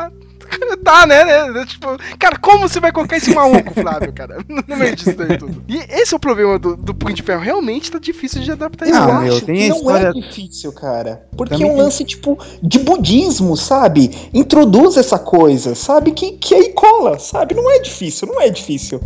[0.83, 1.65] tá, né, né?
[1.65, 4.37] Tipo, cara, como você vai colocar esse maluco, Flávio, cara?
[4.67, 5.63] No meio disso daí tudo.
[5.67, 7.41] E esse é o problema do, do punho de ferro.
[7.41, 8.97] Realmente tá difícil de adaptar isso.
[8.97, 11.27] Eu Ah, meu, acho tem não história- é difícil, cara.
[11.35, 14.11] Porque Também é um tem- lance, tipo, de budismo, sabe?
[14.33, 16.11] Introduz essa coisa, sabe?
[16.11, 17.53] Que, que aí cola, sabe?
[17.55, 19.01] Não é difícil, não é difícil.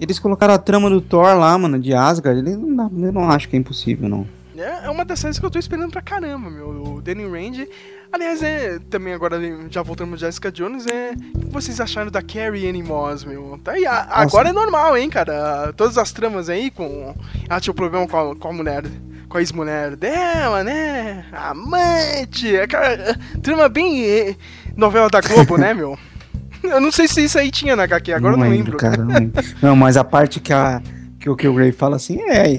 [0.00, 2.38] Eles colocaram a trama do Thor lá, mano, de Asgard.
[2.40, 4.26] Ele não dá- eu não acho que é impossível, não.
[4.56, 6.68] É, é uma das séries que eu tô esperando pra caramba, meu.
[6.96, 7.66] O Danny Rand.
[8.14, 8.78] Aliás, é.
[8.88, 11.12] Também agora, já voltando no Jessica Jones, é.
[11.34, 13.58] O que vocês acharam da Carrie Anne Moss, meu?
[13.64, 15.72] Tá aí, a- agora é normal, hein, cara?
[15.76, 17.12] Todas as tramas aí com.
[17.48, 18.84] Ela tinha um problema com a, com a mulher.
[19.28, 21.24] Com a ex-mulher dela, né?
[21.32, 22.56] A amante.
[22.56, 24.04] Aquela trama bem.
[24.04, 24.36] eh,
[24.76, 25.98] novela da Globo, né, meu?
[26.62, 28.76] Eu não sei se isso aí tinha na HQ, agora eu não lembro.
[28.78, 28.96] cara.
[29.04, 29.42] Não, lembro.
[29.60, 30.80] não, mas a parte que, a,
[31.20, 32.58] que o Killgrave fala assim é.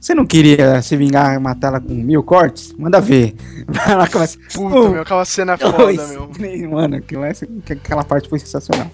[0.00, 2.72] Você não queria se vingar e matar ela com mil cortes?
[2.78, 3.34] Manda ver.
[3.66, 4.38] Vai lá, começa.
[4.54, 6.26] Puta, "Oh, meu, aquela cena é dois, foda, meu.
[6.28, 7.32] três", Mano, aquilo é-
[7.70, 8.86] aquela parte foi sensacional.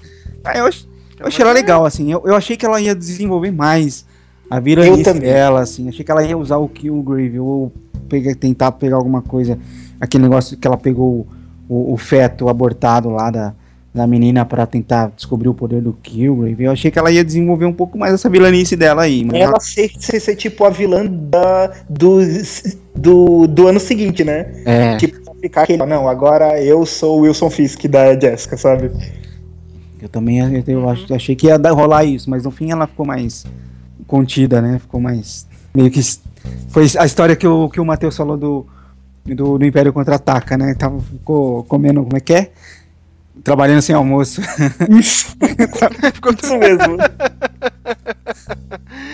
[0.43, 2.11] Ah, eu, eu achei ela legal, assim.
[2.11, 4.07] Eu, eu achei que ela ia desenvolver mais
[4.51, 4.61] a
[5.05, 5.23] também.
[5.23, 5.89] dela, assim.
[5.89, 7.73] Achei que ela ia usar o Killgrave ou
[8.09, 9.59] pegar, tentar pegar alguma coisa.
[10.01, 11.27] Aquele negócio que ela pegou
[11.69, 13.55] o, o feto abortado lá da,
[13.95, 16.65] da menina pra tentar descobrir o poder do Killgrave.
[16.65, 19.25] Eu achei que ela ia desenvolver um pouco mais essa vilanice dela aí.
[19.25, 22.19] Mas Ela ser, ser, ser, tipo a vilã da, do,
[22.97, 24.63] do, do ano seguinte, né?
[24.65, 25.85] é, Tipo, ficar aquele.
[25.87, 28.91] Não, agora eu sou o Wilson Fisk da Jessica, sabe?
[30.03, 33.47] eu também eu, ach- achei que ia rolar isso, mas no fim ela ficou mais
[34.07, 34.79] contida, né?
[34.79, 35.47] Ficou mais.
[35.75, 36.01] Meio que.
[36.69, 38.67] Foi a história que o, que o Matheus falou do,
[39.25, 40.75] do, do Império Contra-Ataca, né?
[40.75, 42.51] Tava, ficou comendo, como é que é?
[43.43, 44.41] Trabalhando sem almoço.
[44.91, 45.37] Isso.
[46.43, 46.97] Isso mesmo.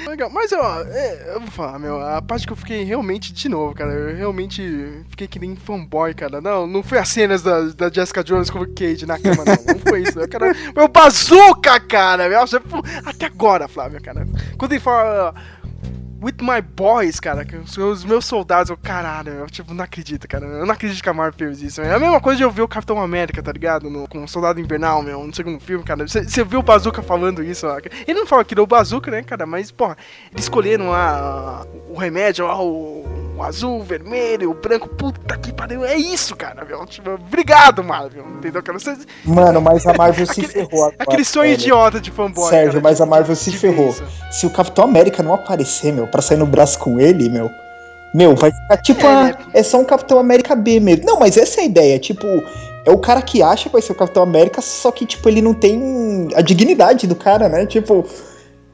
[0.08, 3.48] Legal, mas ó, é, eu vou falar, meu, a parte que eu fiquei realmente, de
[3.48, 4.62] novo, cara, eu realmente
[5.08, 6.40] fiquei que nem fanboy, cara.
[6.40, 9.74] Não, não foi as cenas da, da Jessica Jones com o Cage na cama, não.
[9.74, 10.54] Não foi isso, né, cara.
[10.74, 12.26] Foi o bazooka, cara.
[12.26, 12.56] Eu acho-
[13.04, 14.26] Até agora, Flávio, cara.
[14.58, 15.34] Quando ele fala.
[16.22, 20.44] With my boys, cara, que os meus soldados, eu, caralho, eu, tipo, não acredito, cara.
[20.44, 21.80] Eu não acredito que a Marvel fez isso.
[21.80, 23.88] É a mesma coisa de eu ver o Capitão América, tá ligado?
[23.88, 26.06] No, com o Soldado Invernal, meu, no segundo filme, cara.
[26.06, 27.78] Você viu o Bazooka falando isso, ó.
[28.06, 29.46] Ele não fala que deu o Bazooka, né, cara?
[29.46, 29.96] Mas, porra,
[30.30, 34.88] eles escolheram lá o remédio, ó, o, o azul, o vermelho, o branco.
[34.88, 36.84] Puta que pariu, é isso, cara, meu.
[36.86, 38.78] Tipo, obrigado, Marvel, entendeu, cara?
[38.78, 40.94] Você, Mano, mas a Marvel se Aquele- ferrou agora.
[40.98, 41.60] aquele sonho velho.
[41.60, 42.48] idiota de fanboy.
[42.50, 43.88] Sérgio, cara, mas a Marvel se ferrou.
[43.90, 44.04] isso.
[44.30, 47.50] Se o Capitão América não aparecer, meu, pra sair no braço com ele, meu.
[48.14, 49.06] Meu, vai ficar tipo.
[49.06, 49.34] É, a- né?
[49.54, 51.04] é só um Capitão América B mesmo.
[51.06, 51.98] Não, mas essa é a ideia.
[51.98, 52.26] Tipo,
[52.84, 55.40] é o cara que acha que vai ser o Capitão América, só que, tipo, ele
[55.40, 57.64] não tem a dignidade do cara, né?
[57.66, 58.04] Tipo.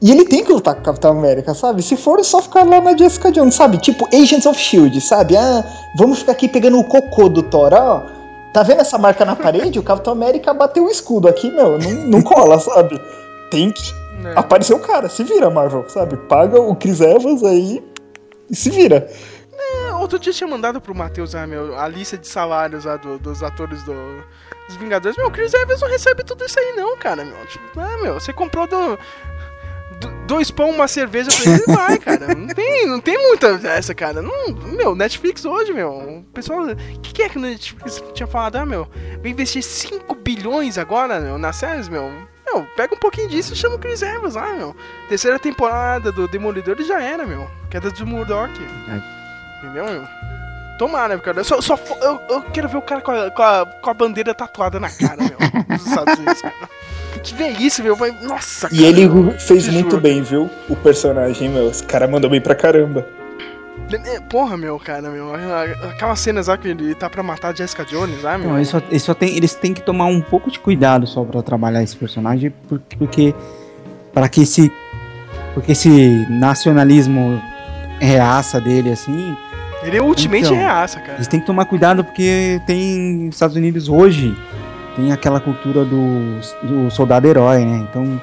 [0.01, 1.81] E ele tem que lutar com o Capitão América, sabe?
[1.81, 3.77] Se for, é só ficar lá na Jessica Jones, sabe?
[3.79, 5.35] Tipo, Agents of Shield, sabe?
[5.35, 5.63] Ah,
[5.97, 8.03] vamos ficar aqui pegando o cocô do Thor, ó.
[8.53, 9.79] Tá vendo essa marca na parede?
[9.79, 11.77] O Capitão América bateu o escudo aqui, meu.
[11.79, 12.99] Não, não cola, sabe?
[13.49, 13.81] Tem que
[14.25, 14.33] É.
[14.35, 16.15] aparecer o cara, se vira, Marvel, sabe?
[16.17, 17.83] Paga o Chris Evans aí
[18.49, 19.09] e se vira.
[19.59, 23.17] É, Outro dia tinha mandado pro Matheus ah, meu, a lista de salários lá do-
[23.17, 23.93] dos atores do,
[24.67, 25.17] dos Vingadores.
[25.17, 27.45] Meu, o Chris Evans não recebe tudo isso aí, não, cara, meu.
[27.47, 28.97] Tipo, ah, meu, você comprou do-
[30.27, 32.35] dois pão, uma cerveja pra ele, vai, cara.
[32.35, 34.21] Não tem, não tem muita dessa, cara.
[34.21, 35.89] Não, meu, Netflix hoje, meu.
[35.89, 36.63] O pessoal.
[36.63, 38.57] O que, que é que o Netflix tinha falado?
[38.57, 38.87] Ah, meu,
[39.21, 42.11] vai investir 5 bilhões agora, meu, nas séries, meu.
[42.45, 44.75] Meu, pega um pouquinho disso e chama o Chris Evans lá, meu.
[45.09, 47.49] Terceira temporada do Demolidor já era, meu.
[47.69, 48.51] Queda do Murdoch.
[49.59, 50.07] Entendeu, meu?
[50.77, 51.39] Tomara, cara.
[51.39, 53.93] Eu Só, só eu, eu quero ver o cara com a, com, a, com a
[53.93, 55.37] bandeira tatuada na cara, meu.
[55.77, 56.69] Dos Estados Unidos, cara.
[57.27, 57.95] Que ver isso, meu.
[57.95, 58.11] Vai...
[58.21, 59.07] Nossa, E ele
[59.39, 60.01] fez muito juro.
[60.01, 60.49] bem, viu?
[60.69, 61.69] O personagem, meu.
[61.69, 63.05] Esse cara mandou bem pra caramba.
[64.05, 65.31] É, Porra, meu, cara, meu.
[65.89, 68.49] Aquelas cenas lá que ele tá pra matar a Jessica Jones, lá, meu.
[68.49, 71.23] Não, eles, só, eles, só tem, eles têm que tomar um pouco de cuidado só
[71.23, 73.35] pra trabalhar esse personagem, porque, porque
[74.13, 74.71] para que esse
[75.53, 77.41] porque esse nacionalismo
[77.99, 79.35] reaça dele assim,
[79.83, 81.15] Ele é ultimamente Então, reaça, cara.
[81.15, 84.35] eles têm que tomar cuidado porque tem Estados Unidos hoje
[84.97, 87.87] tem aquela cultura do, do soldado herói, né?
[87.89, 88.19] Então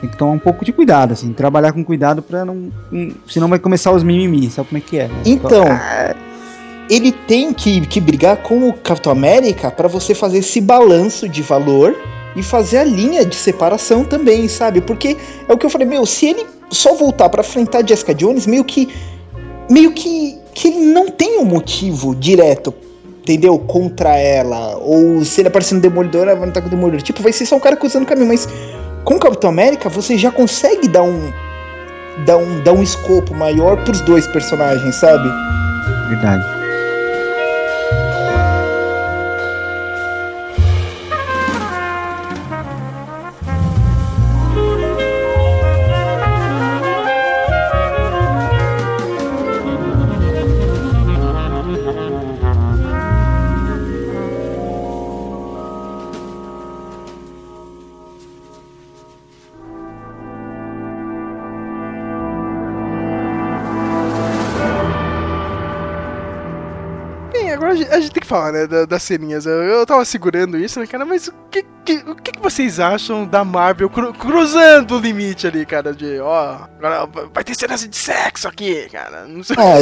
[0.00, 3.48] tem que tomar um pouco de cuidado assim, trabalhar com cuidado pra não, não- senão
[3.48, 5.08] vai começar os mimimi, sabe como é que é?
[5.08, 5.14] né?
[5.26, 6.14] Então, Ah,
[6.88, 11.42] ele tem que, que brigar com o Capitão América pra você fazer esse balanço de
[11.42, 11.94] valor
[12.36, 14.80] e fazer a linha de separação também, sabe?
[14.80, 15.16] Porque
[15.48, 18.64] é o que eu falei, meu, se ele só voltar pra enfrentar Jessica Jones, meio
[18.64, 18.88] que
[19.70, 22.72] meio que que ele não tem um motivo direto
[23.24, 23.58] entendeu?
[23.58, 24.76] Contra ela.
[24.76, 27.02] Ou se ele aparecer no Demolidor, ela vai lutar com o Demolidor.
[27.02, 28.46] Tipo, vai ser só um cara cruzando o caminho, mas
[29.02, 31.32] com o Capitão América você já consegue dar um.
[32.24, 35.28] dar um, dar um escopo maior pros dois personagens, sabe?
[36.08, 36.53] Verdade.
[68.34, 69.46] Falar, né, da- das ceninhas.
[69.46, 72.80] Eu, eu tava segurando isso, né, cara, mas o que, que- o que, que vocês
[72.80, 77.86] acham da Marvel cru- cruzando o limite ali, cara, de, ó, agora vai ter cenas
[77.88, 79.54] de sexo aqui, cara, não sei.
[79.64, 79.76] Ah,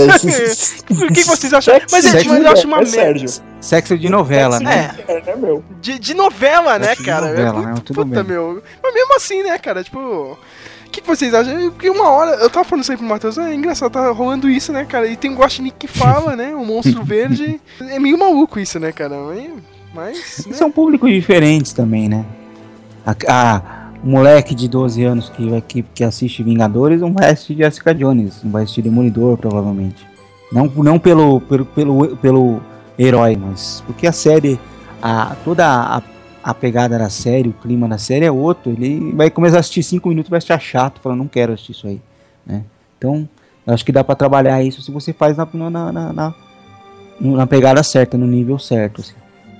[0.91, 1.75] o que, que vocês acham?
[1.91, 2.91] Mas, é, Sexo mas eu acho uma é, merda.
[2.97, 3.29] Sérgio.
[3.61, 4.95] Sexo de novela, né?
[5.09, 5.65] É, É, né, meu?
[5.81, 7.29] de, de novela, né, Sexo de cara?
[7.29, 7.67] novela, é né?
[7.73, 8.33] muito, Tudo puta, bem.
[8.33, 8.63] meu.
[8.83, 10.39] Mas mesmo assim, né, cara, tipo...
[10.93, 11.71] O que, vocês acham?
[11.71, 14.75] Porque uma hora, eu tava falando isso aí pro Matheus, é engraçado, tá rolando isso,
[14.75, 15.07] né, cara?
[15.07, 17.59] E tem um Guaxinim que fala, né, um monstro verde.
[17.81, 19.17] É meio maluco isso, né, cara?
[19.17, 19.49] Mas...
[19.95, 20.53] mas né?
[20.53, 22.27] São públicos diferentes também, né?
[23.07, 23.63] A, a-
[24.05, 27.95] o moleque de 12 anos que, vai- que, que assiste Vingadores não vai assistir Jessica
[27.95, 30.07] Jones, não vai assistir Demolidor, provavelmente.
[30.53, 32.61] Não, não pelo, pelo, pelo, pelo
[32.99, 34.61] herói, mas porque a série,
[35.01, 36.03] a, toda a,
[36.43, 38.73] a pegada da série, o clima da série é outro.
[38.73, 41.87] Ele vai começar a assistir 5 minutos vai achar chato, falando, não quero assistir isso
[41.87, 42.01] aí.
[42.45, 42.65] Né?
[42.99, 43.29] Então,
[43.67, 46.35] acho que dá pra trabalhar isso se você faz na, na, na, na,
[47.21, 49.01] na pegada certa, no nível certo.
[49.01, 49.15] assim.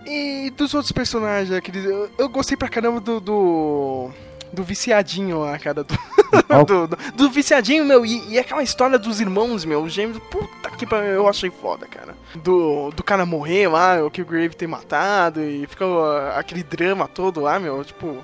[0.07, 3.21] E dos outros personagens, aqueles, eu, eu gostei pra caramba do.
[3.21, 4.11] do...
[4.53, 5.83] do viciadinho lá, cara.
[5.85, 5.95] Do,
[6.67, 8.05] do, do- do viciadinho, meu.
[8.05, 9.83] E, e aquela história dos irmãos, meu.
[9.83, 10.19] Os gêmeos.
[10.31, 12.15] Puta que pariu, eu achei foda, cara.
[12.35, 15.41] Do, do cara morrer lá, o que o Grave ter matado.
[15.43, 17.85] E fica uh, aquele drama todo lá, meu.
[17.85, 18.17] Tipo.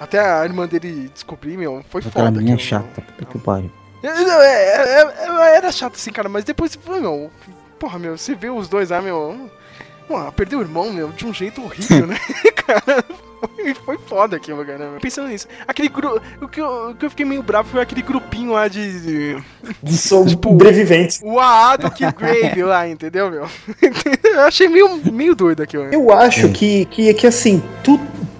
[0.00, 1.84] Até a irmã dele descobrir, meu.
[1.90, 2.40] Foi Aquela foda.
[2.40, 2.58] meu.
[2.58, 3.70] chata, puta que pariu.
[4.00, 7.32] É, é, é, era chato assim, cara, mas depois, meu,
[7.80, 9.50] porra, meu, você vê os dois lá, meu.
[10.08, 12.16] Mano, perdeu o irmão, meu, de um jeito horrível, né?
[12.64, 13.04] cara,
[13.40, 14.90] foi, foi foda aquilo, cara.
[14.90, 15.00] meu.
[15.00, 15.46] Pensando nisso.
[15.66, 16.20] Aquele grupo.
[16.40, 19.36] O, que eu- o que eu fiquei meio bravo foi aquele grupinho lá de.
[19.82, 21.20] de São Tipo- sobreviventes.
[21.22, 23.46] o AA do Killgrave lá, entendeu, meu?
[24.24, 25.84] eu achei meio, meio doido aquilo.
[25.84, 27.98] Eu acho que, que, que assim, tu,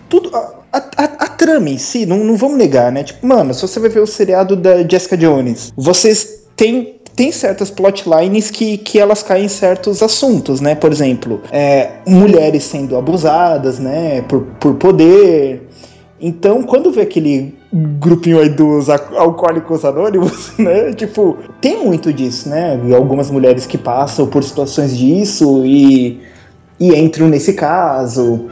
[0.08, 0.34] tudo.
[0.36, 3.02] A, a, a- a trama em si, não, não vamos negar, né?
[3.02, 6.97] Tipo, mano, se você vai ver o seriado da Jessica Jones, vocês têm.
[7.18, 10.76] Tem certas plotlines que, que elas caem em certos assuntos, né?
[10.76, 14.22] Por exemplo, é, mulheres sendo abusadas, né?
[14.22, 15.68] Por, por poder.
[16.20, 20.92] Então, quando vê aquele grupinho aí dos al- alcoólicos anônimos, né?
[20.92, 22.78] Tipo, tem muito disso, né?
[22.94, 26.20] Algumas mulheres que passam por situações disso e
[26.80, 28.46] e entram nesse caso.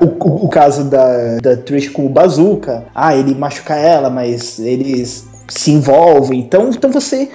[0.00, 2.84] O, o- o caso da, da Trish com o Bazooka.
[2.94, 6.38] Ah, ele machuca ela, mas eles se envolvem.
[6.38, 7.28] Então, então você,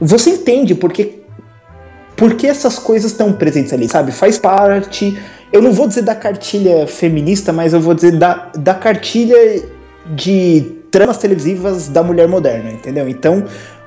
[0.00, 1.20] você entende porque,
[2.16, 4.12] porque essas coisas estão presentes ali, sabe?
[4.12, 5.18] Faz parte.
[5.52, 9.62] Eu não vou dizer da cartilha feminista, mas eu vou dizer da, da cartilha
[10.14, 13.08] de tramas televisivas da mulher moderna, entendeu?
[13.08, 13.44] Então,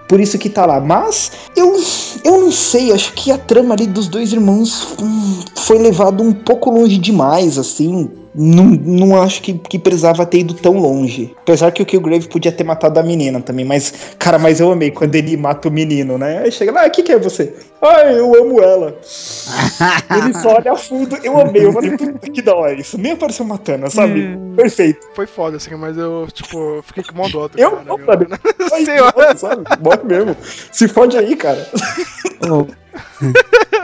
[0.07, 0.79] por isso que tá lá.
[0.79, 1.75] Mas eu,
[2.23, 6.33] eu não sei, acho que a trama ali dos dois irmãos hum, foi levado um
[6.33, 8.09] pouco longe demais, assim.
[8.35, 11.35] Não, não acho que, que precisava ter ido tão longe.
[11.41, 13.63] Apesar que o Killgrave podia ter matado a menina também.
[13.63, 16.39] Mas, cara, mas eu amei quando ele mata o menino, né?
[16.39, 17.53] Aí chega lá, ah, o que, que é você?
[17.81, 18.97] Ah, eu amo ela.
[20.17, 21.65] ele só olha a fundo, eu amei.
[21.65, 22.97] Eu falei, puta que da hora isso.
[22.97, 24.37] Nem apareceu matando, sabe?
[24.55, 24.99] Perfeito.
[25.13, 27.49] Foi foda, assim, mas eu, tipo, fiquei com mó dó.
[27.55, 28.27] Eu cara, não, sabe?
[28.73, 29.13] Ai, Sei lá.
[29.35, 29.63] sabe?
[29.79, 30.35] Morre mesmo.
[30.71, 31.67] Se fode aí, cara.
[32.49, 32.67] Ô,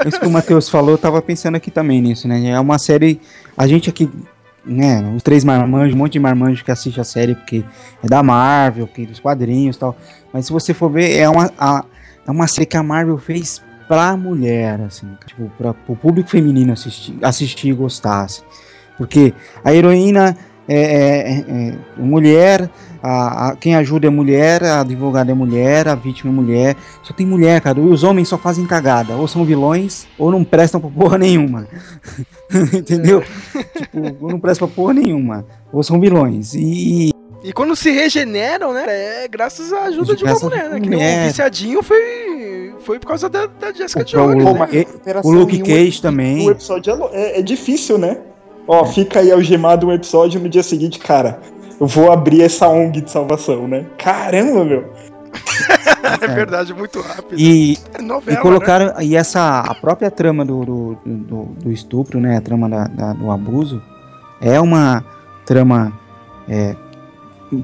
[0.08, 2.50] Isso que o Matheus falou, eu tava pensando aqui também nisso, né?
[2.50, 3.22] É uma série.
[3.58, 4.10] A gente aqui,
[4.70, 5.02] né?
[5.16, 7.64] Os três marmanjos, um monte de marmanjos que assiste a série porque
[8.04, 9.98] é da Marvel, que dos quadrinhos e tal.
[10.32, 11.84] Mas se você for ver, é uma, a-
[12.28, 16.72] é uma série que a Marvel fez pra mulher, assim, tipo, pra, pro público feminino
[16.74, 18.22] assistir, assistir e gostar.
[18.26, 18.44] assim.
[18.98, 20.38] Porque a heroína
[20.70, 22.70] é, é- é- é mulher,
[23.02, 26.76] a, a- quem ajuda é mulher, a advogada é mulher, a vítima é mulher.
[27.04, 27.80] Só tem mulher, cara.
[27.80, 29.16] E os homens só fazem cagada.
[29.16, 31.68] Ou são vilões, ou não prestam pra porra nenhuma.
[32.74, 33.24] Entendeu?
[33.78, 35.46] tipo, ou não prestam pra porra nenhuma.
[35.72, 36.54] Ou são vilões.
[36.54, 37.10] E.
[37.42, 38.84] E quando se regeneram, né?
[39.24, 40.80] É graças à ajuda de uma Graças mulher, né?
[40.82, 44.44] Que nem o viciadinho foi, foi por causa da, da Jessica Jones.
[44.46, 44.86] o- né?
[45.24, 46.46] o Luke Cage também.
[46.46, 48.18] O episódio é, é- é difícil, né?
[48.72, 51.40] Ó, fica aí algemado um episódio no dia seguinte, cara.
[51.80, 53.88] Eu vou abrir essa ONG de salvação, né?
[53.98, 54.94] Caramba, meu.
[56.22, 57.36] é verdade, muito rápido.
[57.40, 58.94] E, É novela, e colocaram.
[59.02, 59.62] E essa.
[59.62, 62.38] A própria trama do, do, do, do estupro, né?
[62.38, 63.82] A trama da, da- do abuso
[64.40, 65.04] é uma
[65.48, 65.92] trama
[66.48, 66.76] é,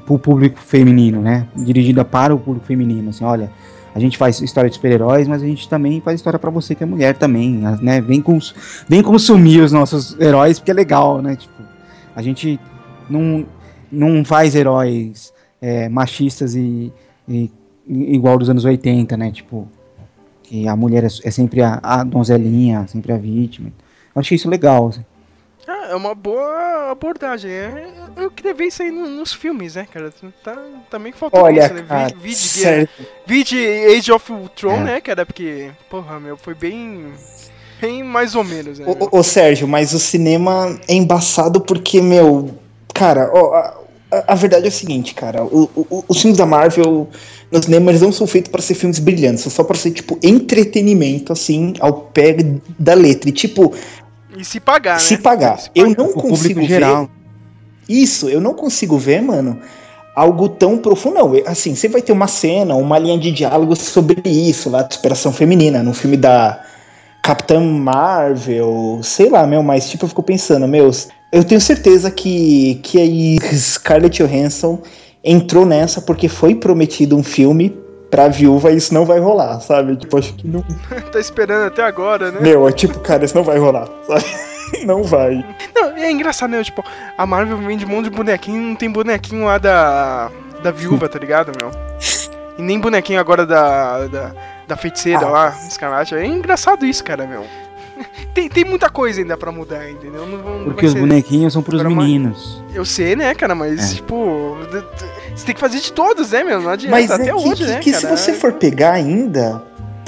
[0.04, 1.46] para o público feminino, né?
[1.54, 3.10] Dirigida para o público feminino.
[3.10, 3.50] Assim, olha,
[3.96, 6.82] a gente faz história de super-heróis, mas a gente também faz história para você que
[6.82, 7.98] é mulher também, né?
[8.02, 8.54] Vem, cons
[8.86, 11.34] vem consumir os nossos heróis porque é legal, né?
[11.34, 11.62] Tipo,
[12.14, 12.60] a gente
[13.08, 13.46] não,
[13.90, 15.32] não faz heróis
[15.62, 16.92] é, machistas e,
[17.26, 17.50] e-
[17.88, 19.30] igual dos anos 80, né?
[19.30, 19.66] Tipo,
[20.42, 23.72] que a mulher é, é sempre a, a donzelinha, sempre a vítima.
[24.14, 24.88] Eu achei isso legal.
[24.88, 25.06] assim.
[25.68, 27.50] Ah, é uma boa abordagem.
[27.50, 30.12] É, eu queria ver isso aí no- nos filmes, né, cara?
[30.44, 30.56] Tá,
[30.88, 31.84] também faltou Olha, isso, né?
[31.88, 33.06] cara, Vi- Vide, certo.
[33.26, 33.58] vide
[33.96, 34.84] Age of Ultron, É.
[34.84, 35.26] né, cara?
[35.26, 37.12] Porque, porra, meu, foi bem.
[37.80, 38.86] Bem mais ou menos, né?
[38.88, 42.54] Ô, ô, Sérgio, mas o cinema é embaçado porque, meu.
[42.94, 43.74] Cara, ó, a,
[44.28, 45.44] a- verdade é o seguinte, cara.
[45.44, 47.06] O, o- os filmes da Marvel
[47.52, 50.18] no cinema eles não são feitos pra ser filmes brilhantes, são só pra ser, tipo,
[50.22, 52.34] entretenimento, assim, ao pé
[52.78, 53.28] da letra.
[53.28, 53.74] E, tipo,
[54.36, 55.20] E se pagar, se né?
[55.22, 55.58] pagar.
[55.58, 55.98] Se Eu pagar.
[55.98, 56.66] não O consigo ver.
[56.66, 57.10] geral.
[57.88, 59.58] Isso, eu não consigo ver, mano,
[60.14, 61.14] algo tão profundo.
[61.14, 64.94] Não, assim, você vai ter uma cena, uma linha de diálogo sobre isso, lá, de
[64.94, 66.62] superação feminina, no filme da
[67.22, 72.80] Capitã Marvel, sei lá, meu, mas tipo, eu fico pensando, meus, eu tenho certeza que,
[72.82, 74.80] que aí Scarlett Johansson
[75.24, 77.76] entrou nessa porque foi prometido um filme
[78.10, 79.96] pra viúva isso não vai rolar, sabe?
[79.96, 80.62] Tipo, acho que não.
[81.12, 82.38] tá esperando até agora, né?
[82.40, 84.24] Meu, é tipo, cara, isso não vai rolar, sabe?
[84.84, 85.44] Não vai.
[85.72, 86.60] Não, é engraçado, né?
[86.64, 86.82] Tipo,
[87.16, 90.28] a Marvel vende um monte de bonequinho não tem bonequinho lá da.
[90.60, 91.70] da viúva, tá ligado, meu?
[92.58, 94.08] E nem bonequinho agora da.
[94.08, 94.32] da,
[94.66, 95.30] da feiticeira Ah.
[95.30, 96.16] lá, Escarlate.
[96.16, 97.44] É engraçado isso, cara, meu.
[98.34, 100.26] Tem, tem muita coisa ainda pra mudar, entendeu?
[100.26, 102.60] Não, não Porque os bonequinhos são pros Agora uma- meninos.
[102.74, 103.94] Eu sei, né, cara, mas, É.
[103.94, 104.58] tipo.
[105.36, 106.60] Você tem que fazer de todos, né, meu?
[106.60, 106.90] Não adianta.
[106.96, 108.00] Mas Até é que, hoje, que- né, que cara?
[108.00, 109.62] se você for pegar ainda,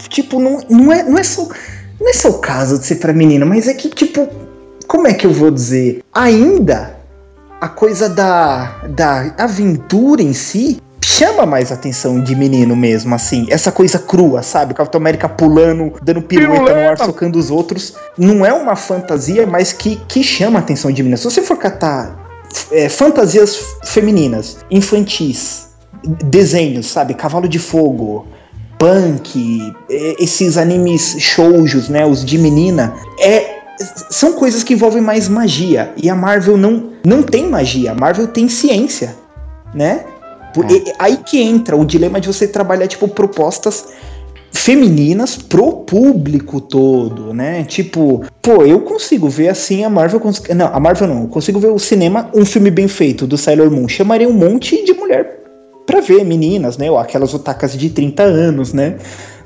[0.09, 1.47] tipo, não, não, é, não é só.
[2.01, 4.29] Não é só o caso de ser pra menina, mas é que, tipo,
[4.87, 6.01] como é que eu vou dizer?
[6.15, 6.97] Ainda
[7.61, 13.47] a coisa da, da aventura em si chama mais atenção de menino mesmo, assim.
[13.51, 14.75] Essa coisa crua, sabe?
[14.75, 17.95] Capitão América pulando, dando pirueta no ar, socando os outros.
[18.17, 21.19] Não é uma fantasia, mas que, que chama a atenção de menino.
[21.19, 22.28] Se você for catar
[22.73, 25.69] é, fantasias femininas, infantis,
[26.25, 27.15] desenhos, sabe?
[27.15, 28.27] Cavalo de Fogo,
[28.79, 32.07] Punk, é, esses animes shoujos, né?
[32.07, 32.95] Os de menina.
[33.21, 33.59] É,
[34.11, 35.93] são coisas que envolvem mais magia.
[35.97, 37.93] E a Marvel não, não tem magia.
[37.93, 39.15] A Marvel tem ciência,
[39.75, 40.05] né?
[40.55, 40.73] Por- É.
[40.73, 43.87] e- aí que entra o dilema de você trabalhar, tipo, propostas
[44.53, 47.65] femininas pro público todo, né?
[47.65, 50.21] Tipo, pô, eu consigo ver assim a Marvel.
[50.21, 51.23] cons- Não, a Marvel não.
[51.23, 53.89] Eu consigo ver o cinema, um filme bem feito do Sailor Moon.
[53.89, 55.37] Chamaria um monte de mulher
[55.87, 56.91] pra ver, meninas, né?
[56.91, 58.97] Ou aquelas otacas de 30 anos, né?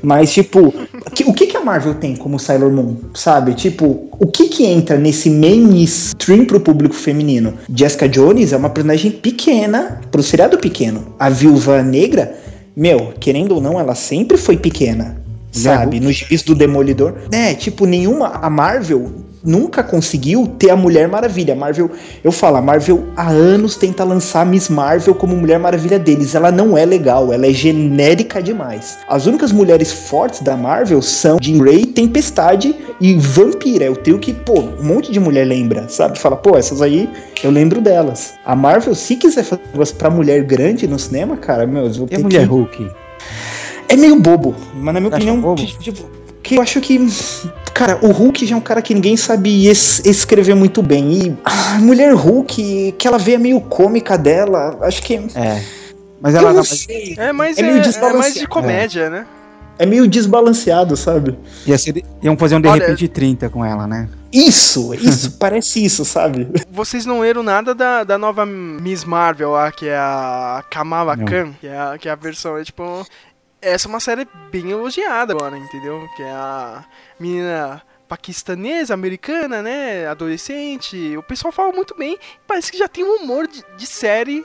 [0.05, 0.74] Mas, tipo,
[1.14, 3.55] que- o que, que a Marvel tem como Sailor Moon, sabe?
[3.55, 7.55] Tipo, o que que entra nesse mainstream pro público feminino?
[7.72, 11.14] Jessica Jones é uma personagem pequena, pro seriado pequeno.
[11.20, 12.34] A Viúva Negra,
[12.76, 16.00] meu, querendo ou não, ela sempre foi pequena, sabe?
[16.00, 17.14] Nos gibis do Demolidor.
[17.30, 18.28] É, tipo, nenhuma...
[18.28, 21.55] A Marvel nunca conseguiu ter a Mulher Maravilha.
[21.55, 21.90] A Marvel,
[22.22, 26.34] eu falo, a Marvel há anos tenta lançar a Miss Marvel como Mulher Maravilha deles.
[26.34, 28.99] Ela não é legal, ela é genérica demais.
[29.09, 33.86] As únicas mulheres fortes da Marvel são Jean Grey, Tempestade e Vampira.
[33.86, 36.18] É o trio que, pô, um monte de mulher lembra, sabe?
[36.18, 37.09] Fala, pô, essas aí
[37.43, 38.34] eu lembro delas.
[38.45, 42.09] A Marvel, se quiser fazer negócio pra mulher grande no cinema, cara, meu, eu vou
[42.11, 42.47] E a ter mulher que...
[42.47, 42.90] Hulk?
[43.88, 45.62] É meio bobo, mas na minha acha opinião, bobo?
[45.62, 46.09] tipo,
[46.43, 46.99] que eu acho que.
[47.74, 51.12] Cara, o Hulk já é um cara que ninguém sabe es- escrever muito bem.
[51.12, 55.14] E a mulher Hulk, aquela veia meio cômica dela, acho que.
[55.34, 55.62] É.
[56.20, 57.14] Mas ela não sei.
[57.18, 59.26] É mais, É é, meio é mais de comédia, né?
[59.78, 61.36] É meio desbalanceado, sabe?
[61.66, 64.08] ia ser, iam fazer um de Olha- repente 30 com ela, né?
[64.32, 66.46] Isso, isso, parece isso, sabe?
[66.70, 71.24] Vocês não leram nada da, da nova Miss Marvel lá, que é a Kamala Não.
[71.24, 73.04] Khan, que é a, que é a versão, é tipo...
[73.62, 76.08] Essa é uma série bem elogiada agora, entendeu?
[76.16, 76.84] Que é a
[77.18, 80.06] menina paquistanesa, americana, né?
[80.06, 81.16] Adolescente.
[81.16, 82.18] O pessoal fala muito bem.
[82.44, 84.44] Parece que já tem um humor de, de série.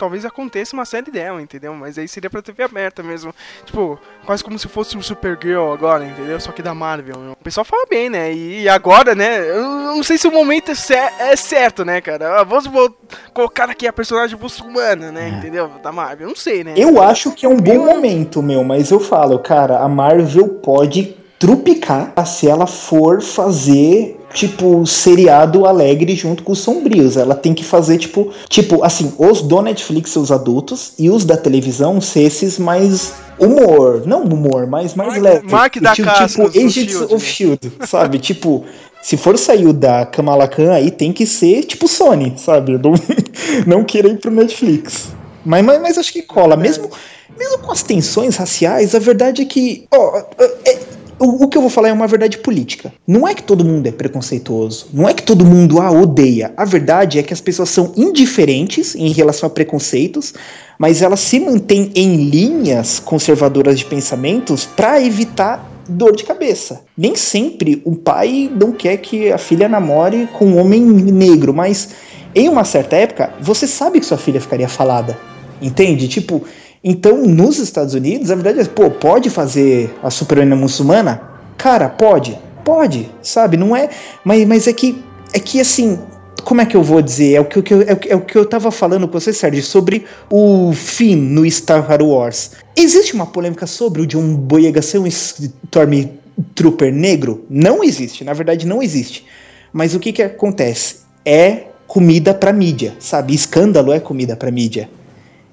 [0.00, 1.74] Talvez aconteça uma série dela, entendeu?
[1.74, 3.34] Mas aí seria pra TV aberta mesmo.
[3.66, 6.40] Tipo, quase como se fosse o Supergirl agora, entendeu?
[6.40, 7.18] Só que da Marvel.
[7.18, 7.32] né?
[7.38, 8.32] O pessoal fala bem, né?
[8.32, 9.46] E agora, né?
[9.46, 12.40] Eu não sei se o momento é, é certo, né, cara?
[12.40, 12.96] Ah, Vamos vou
[13.34, 15.28] colocar aqui a personagem muçulmana, né?
[15.28, 15.68] Entendeu?
[15.82, 16.28] Da Marvel.
[16.28, 16.72] Não sei, né?
[16.78, 21.14] Eu acho que é um bom momento, meu, mas eu falo, cara, a Marvel pode
[21.38, 27.16] trupicar se ela for fazer tipo seriado alegre junto com os sombrios.
[27.16, 31.36] Ela tem que fazer tipo, tipo assim, os do Netflix os adultos e os da
[31.36, 35.46] televisão ser esses mais humor, não humor, mas mais Mark- leve.
[35.50, 38.18] Mark da tipo, Cascos tipo Agents Shield, of Shield, sabe?
[38.18, 38.64] tipo
[39.02, 42.72] se for sair o da Kamala Khan, aí tem que ser tipo Sony, sabe?
[42.72, 42.92] Não,
[43.66, 45.08] não queira ir pro Netflix.
[45.42, 46.54] Mas, mas, mas acho que cola.
[46.54, 46.90] Mesmo,
[47.38, 49.86] mesmo com as tensões raciais, a verdade é que.
[49.90, 50.78] ó, é-
[51.20, 52.92] o, que eu vou falar é uma verdade política.
[53.06, 54.86] Não é que todo mundo é preconceituoso.
[54.92, 56.52] Não é que todo mundo a odeia.
[56.56, 60.32] A verdade é que as pessoas são indiferentes em relação a preconceitos,
[60.78, 66.82] mas elas se mantêm em linhas conservadoras de pensamentos para evitar dor de cabeça.
[66.96, 71.90] Nem sempre o pai não quer que a filha namore com um homem negro, mas
[72.34, 75.18] em uma certa época, você sabe que sua filha ficaria falada.
[75.60, 76.08] Entende?
[76.08, 76.42] Tipo,
[76.82, 81.20] então nos Estados Unidos, a verdade é, pô, pode fazer a super-heroína muçulmana?
[81.58, 82.38] Cara, pode.
[82.64, 83.56] Pode, sabe?
[83.56, 83.88] Não é.
[84.24, 85.02] Mas, mas é que.
[85.32, 85.98] É que assim.
[86.44, 87.34] Como é que eu vou dizer?
[87.34, 90.06] É o que, eu- é é o que eu tava falando com você, Sérgio, sobre
[90.30, 92.52] o Finn no Star Wars.
[92.74, 97.44] Existe uma polêmica sobre o John Boyega ser um Stormtrooper negro?
[97.50, 99.26] Não existe, na verdade não existe.
[99.72, 100.96] Mas o que que acontece?
[101.24, 103.34] É comida pra mídia, sabe?
[103.34, 104.88] Escândalo é comida pra mídia.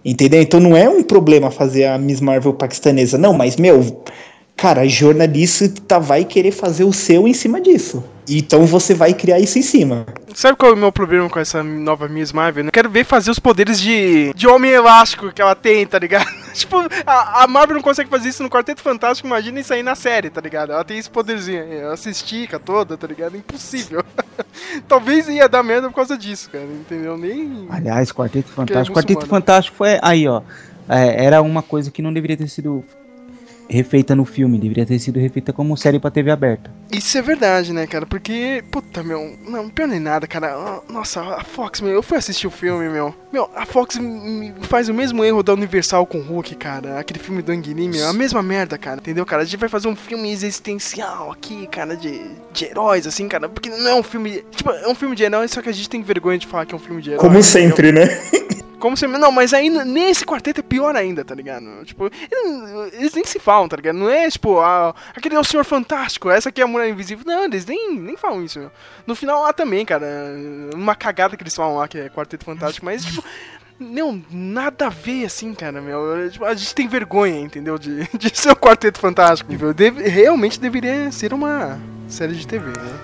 [0.07, 0.41] Entendeu?
[0.41, 4.05] Então não é um problema fazer a Miss Marvel paquistanesa, não, mas, meu,
[4.55, 8.01] cara, jornalista vai querer fazer o seu em cima disso.
[8.25, 10.05] Então você vai criar isso em cima.
[10.33, 12.63] Sabe qual é o meu problema com essa nova Miss Marvel?
[12.63, 16.27] Eu quero ver fazer os poderes de, de homem elástico que ela tem, tá ligado?
[16.55, 19.95] tipo, a, a Marvel não consegue fazer isso no Quarteto Fantástico, imagina isso aí na
[19.95, 20.71] série, tá ligado?
[20.71, 23.35] Ela tem esse poderzinho ela se estica toda, tá ligado?
[23.35, 24.01] Impossível.
[24.87, 27.17] Talvez ia dar merda por causa disso, cara, entendeu?
[27.17, 27.67] Nem...
[27.69, 28.97] Aliás, Quarteto é Fantástico.
[28.97, 29.25] Quarteto.
[29.25, 29.99] Fantástico foi.
[30.01, 30.41] Aí, ó.
[30.87, 32.83] é, era uma coisa que não deveria ter sido
[33.69, 36.71] refeita no filme, deveria ter sido refeita como série pra TV aberta.
[36.91, 38.05] Isso é verdade, né, cara?
[38.05, 40.53] Porque, puta, meu, não, pior nem nada, cara.
[40.53, 43.13] Ah, Nossa, a Fox, meu, eu fui assistir o filme, meu.
[43.31, 43.99] Meu, a Fox
[44.61, 46.97] faz o mesmo erro da Universal com o Hulk, cara.
[46.99, 48.99] Aquele filme do Anguini, meu, a mesma merda, cara.
[48.99, 49.41] Entendeu, cara?
[49.41, 52.21] A gente vai fazer um filme existencial aqui, cara, de,
[52.53, 53.49] de heróis, assim, cara.
[53.49, 54.43] Porque não é um filme.
[54.51, 56.73] Tipo, é um filme de heróis, só que a gente tem vergonha de falar que
[56.73, 57.21] é um filme de heróis.
[57.21, 57.51] Como entendeu?
[57.51, 58.07] sempre, né?
[58.79, 59.07] Como se.
[59.07, 61.65] Não, mas n- nesse quarteto é pior ainda, tá ligado?
[61.83, 62.09] Tipo,
[62.93, 63.95] eles, nem se falam, tá ligado?
[63.95, 64.59] Não é tipo,
[65.15, 67.25] aquele é o Senhor Fantástico, essa aqui é a Mulher Invisível.
[67.25, 68.71] Não, eles nem, nem falam isso, meu.
[69.05, 70.05] No final lá também, cara.
[70.75, 73.23] Uma cagada que eles falam lá, que é Quarteto Fantástico, mas tipo.
[73.79, 76.29] Não, nada a ver assim, cara, meu.
[76.31, 77.77] Tipo, a gente tem vergonha, entendeu?
[77.77, 79.51] De, de ser o Quarteto Fantástico.
[79.73, 82.99] Deve- realmente deveria ser uma série de TV, né?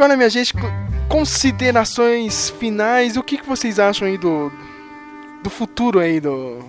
[0.00, 0.60] Agora, minha gente, co-
[1.10, 3.18] considerações finais.
[3.18, 4.50] O que, que vocês acham aí do,
[5.42, 6.64] do futuro aí do,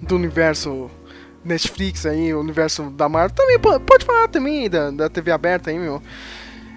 [0.00, 0.90] do universo
[1.44, 3.36] Netflix aí, o universo da Marvel?
[3.36, 6.02] Também po- pode falar também da, da TV aberta aí, meu.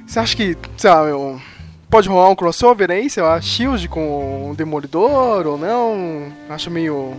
[0.05, 1.39] Você acha que, sei lá, meu,
[1.89, 6.27] pode rolar um crossover aí, sei lá, Shield com o Demolidor ou não?
[6.49, 7.15] Acho meio,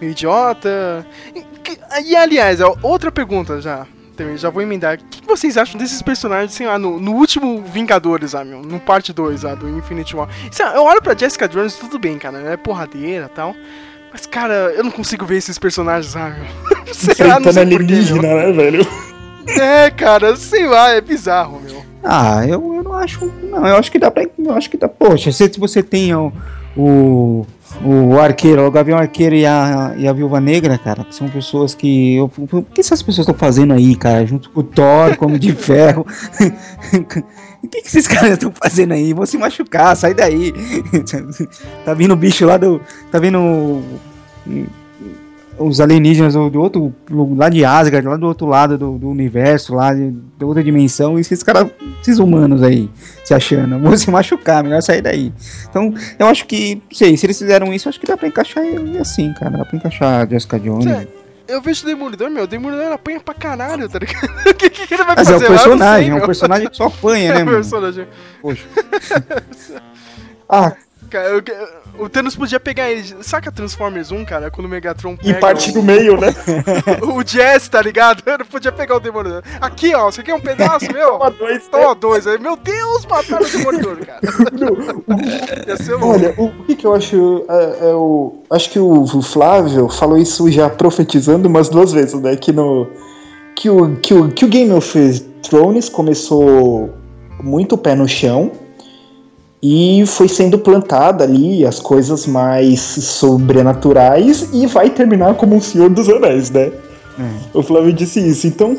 [0.00, 1.06] meio idiota.
[1.34, 3.86] E, que- e, aliás, ó, outra pergunta já.
[4.18, 4.98] Também, já vou emendar.
[4.98, 8.80] O que vocês acham desses personagens, sei lá, no, no último Vingadores, ah, meu, no
[8.80, 10.28] parte 2 lá, do Infinity War?
[10.50, 13.54] Sei lá, eu olho pra Jessica Jones, tudo bem, cara, ela é porradeira e tal.
[14.12, 16.76] Mas, cara, eu não consigo ver esses personagens, ah, meu.
[16.92, 18.36] Sei lá, não Enfrentando sei porquê, alienígena, meu.
[18.36, 18.86] né, velho?
[19.60, 21.84] É, cara, sei lá, é bizarro, meu.
[22.02, 23.24] Ah, eu, eu não acho.
[23.42, 24.26] Não, eu acho que dá pra.
[24.38, 24.88] Eu acho que dá.
[24.88, 26.32] Poxa, se você tem o.
[26.76, 27.46] O,
[27.84, 31.74] o arqueiro, o Gavião Arqueiro e a, e a Viúva Negra, cara, que são pessoas
[31.74, 32.16] que.
[32.16, 34.26] Eu, o que essas pessoas estão fazendo aí, cara?
[34.26, 36.06] Junto com o Thor, como de ferro.
[37.60, 39.12] O que, que esses caras estão fazendo aí?
[39.12, 40.54] Vão se machucar, sai daí.
[41.84, 42.80] tá vindo o bicho lá do.
[43.10, 43.82] Tá vindo.
[45.58, 46.94] Os alienígenas do, outro.
[47.36, 51.18] lá de Asgard, lá do outro lado do, do universo, lá de, de outra dimensão.
[51.18, 51.68] E esses caras.
[52.00, 52.88] Esses humanos aí,
[53.24, 53.78] se achando.
[53.80, 55.32] Vão se machucar, melhor sair daí.
[55.68, 56.76] Então, eu acho que.
[56.76, 59.58] Não sei, se eles fizeram isso, acho que dá pra encaixar ele assim, cara.
[59.58, 60.84] Dá pra encaixar a Jessica Jones.
[60.84, 61.08] Cê-
[61.48, 64.28] Eu vejo o Demolidor, meu, o Demolidor apanha pra caralho, tá ligado?
[64.48, 66.84] O que, que ele vai Mas é fazer um personagem, é um personagem que só
[66.86, 67.56] apanha, né, É um mano?
[67.56, 68.06] personagem.
[68.42, 68.64] Poxa.
[70.50, 70.72] Ah,
[71.08, 71.42] Cara, eu-
[71.98, 73.02] o Thanos podia pegar ele.
[73.22, 74.50] Saca Transformers 1, cara?
[74.50, 76.28] Quando o Megatron E pega parte o, no meio, né?
[77.02, 78.22] o Jazz, tá ligado?
[78.26, 79.42] Eu não podia pegar o Demolidor.
[79.60, 81.12] Aqui, ó, você quer um pedaço, meu?
[81.12, 81.68] Toma dois, né?
[81.70, 82.26] Toma dois.
[82.26, 84.20] Aí, meu Deus, mataram o Demolidor, cara.
[86.02, 87.44] Olha, o que, que eu acho.
[87.48, 92.36] É, é o, acho que o Flávio falou isso já profetizando umas duas vezes, né?
[92.36, 92.86] Que, no,
[93.56, 96.90] que, o, que, o, que o Game of Thrones começou
[97.42, 98.52] muito pé no chão
[99.62, 105.90] e foi sendo plantada ali as coisas mais sobrenaturais e vai terminar como um Senhor
[105.90, 106.70] dos Anéis, né?
[107.52, 108.46] O Flávio disse isso.
[108.46, 108.76] Então,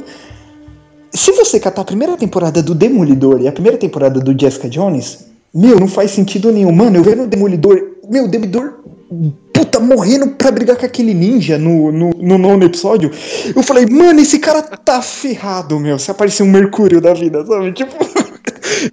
[1.11, 5.27] se você catar a primeira temporada do Demolidor e a primeira temporada do Jessica Jones,
[5.53, 6.71] meu, não faz sentido nenhum.
[6.71, 7.77] Mano, eu vendo o Demolidor,
[8.09, 8.75] meu, o Demolidor,
[9.51, 13.11] puta, morrendo pra brigar com aquele ninja no, no, no nono episódio.
[13.53, 17.73] Eu falei, mano, esse cara tá ferrado, meu, se aparecer um Mercúrio da vida, sabe?
[17.73, 17.97] Tipo,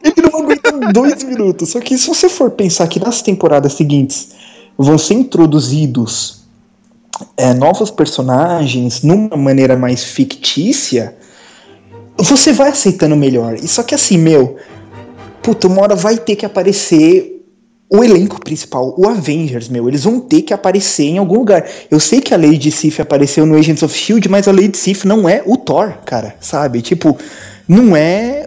[0.03, 1.71] ele não aguenta dois minutos.
[1.71, 4.31] Só que se você for pensar que nas temporadas seguintes
[4.77, 6.47] vão ser introduzidos
[7.37, 11.17] é, novos personagens numa maneira mais fictícia,
[12.17, 13.57] você vai aceitando melhor.
[13.57, 14.57] E só que assim, meu,
[15.43, 17.37] puta, uma hora vai ter que aparecer
[17.89, 19.89] o elenco principal, o Avengers, meu.
[19.89, 21.65] Eles vão ter que aparecer em algum lugar.
[21.91, 25.05] Eu sei que a Lady Sif apareceu no Agents of Shield, mas a Lady Sif
[25.05, 26.83] não é o Thor, cara, sabe?
[26.83, 27.17] Tipo,
[27.69, 28.46] não é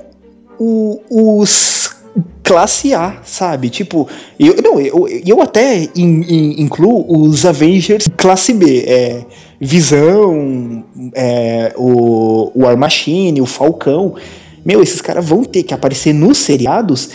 [0.60, 1.90] o, os
[2.44, 3.70] classe A, sabe?
[3.70, 4.08] Tipo,
[4.40, 8.84] eu, não, eu, eu até in- in- incluo os Avengers classe B.
[8.88, 9.22] É,
[9.62, 10.84] Visão,
[11.14, 14.16] é, o, o War Machine, o Falcão.
[14.66, 17.10] Meu, esses caras vão ter que aparecer nos seriados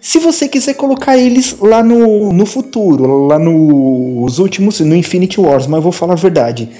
[0.00, 5.66] se você quiser colocar eles lá no, no futuro, lá nos últimos, no Infinity Wars,
[5.66, 6.70] mas eu vou falar a verdade.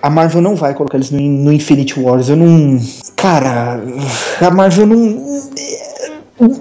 [0.00, 2.28] A Marvel não vai colocar eles no, no Infinity Wars.
[2.28, 2.80] Eu não.
[3.16, 3.82] Cara,
[4.40, 5.49] a Marvel não.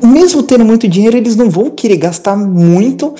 [0.03, 3.15] Mesmo tendo muito dinheiro, eles não vão querer gastar muito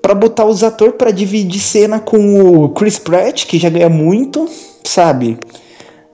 [0.00, 4.48] pra botar os atores pra dividir cena com o Chris Pratt, que já ganha muito,
[4.84, 5.36] sabe?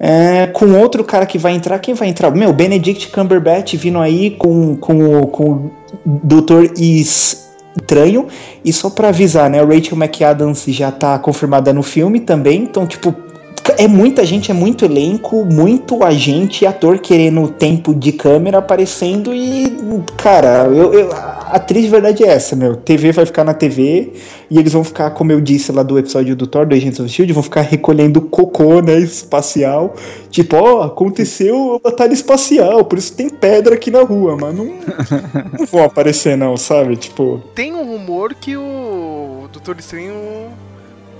[0.00, 2.30] É, com outro cara que vai entrar, quem vai entrar?
[2.30, 5.70] Meu, Benedict Cumberbatch vindo aí com, com, com o
[7.76, 8.26] Estranho.
[8.64, 9.62] E só pra avisar, né?
[9.62, 12.62] O Rachel McAdams já tá confirmada no filme também.
[12.62, 13.14] Então, tipo,
[13.78, 19.32] é muita gente, é muito elenco, muito agente e ator querendo tempo de câmera aparecendo.
[19.34, 19.78] E,
[20.16, 22.76] cara, eu, eu- a triste verdade é essa, meu.
[22.76, 24.12] TV vai ficar na TV
[24.50, 27.08] e eles vão ficar, como eu disse lá do episódio do Thor, do Agents of
[27.10, 29.94] Shield, vão ficar recolhendo cocô, né, espacial.
[30.30, 34.64] Tipo, ó, aconteceu a batalha espacial, por isso tem pedra aqui na rua, mas não,
[35.58, 36.96] não vão aparecer não, sabe?
[36.96, 40.14] Tipo, Tem um rumor que o Doutor Estranho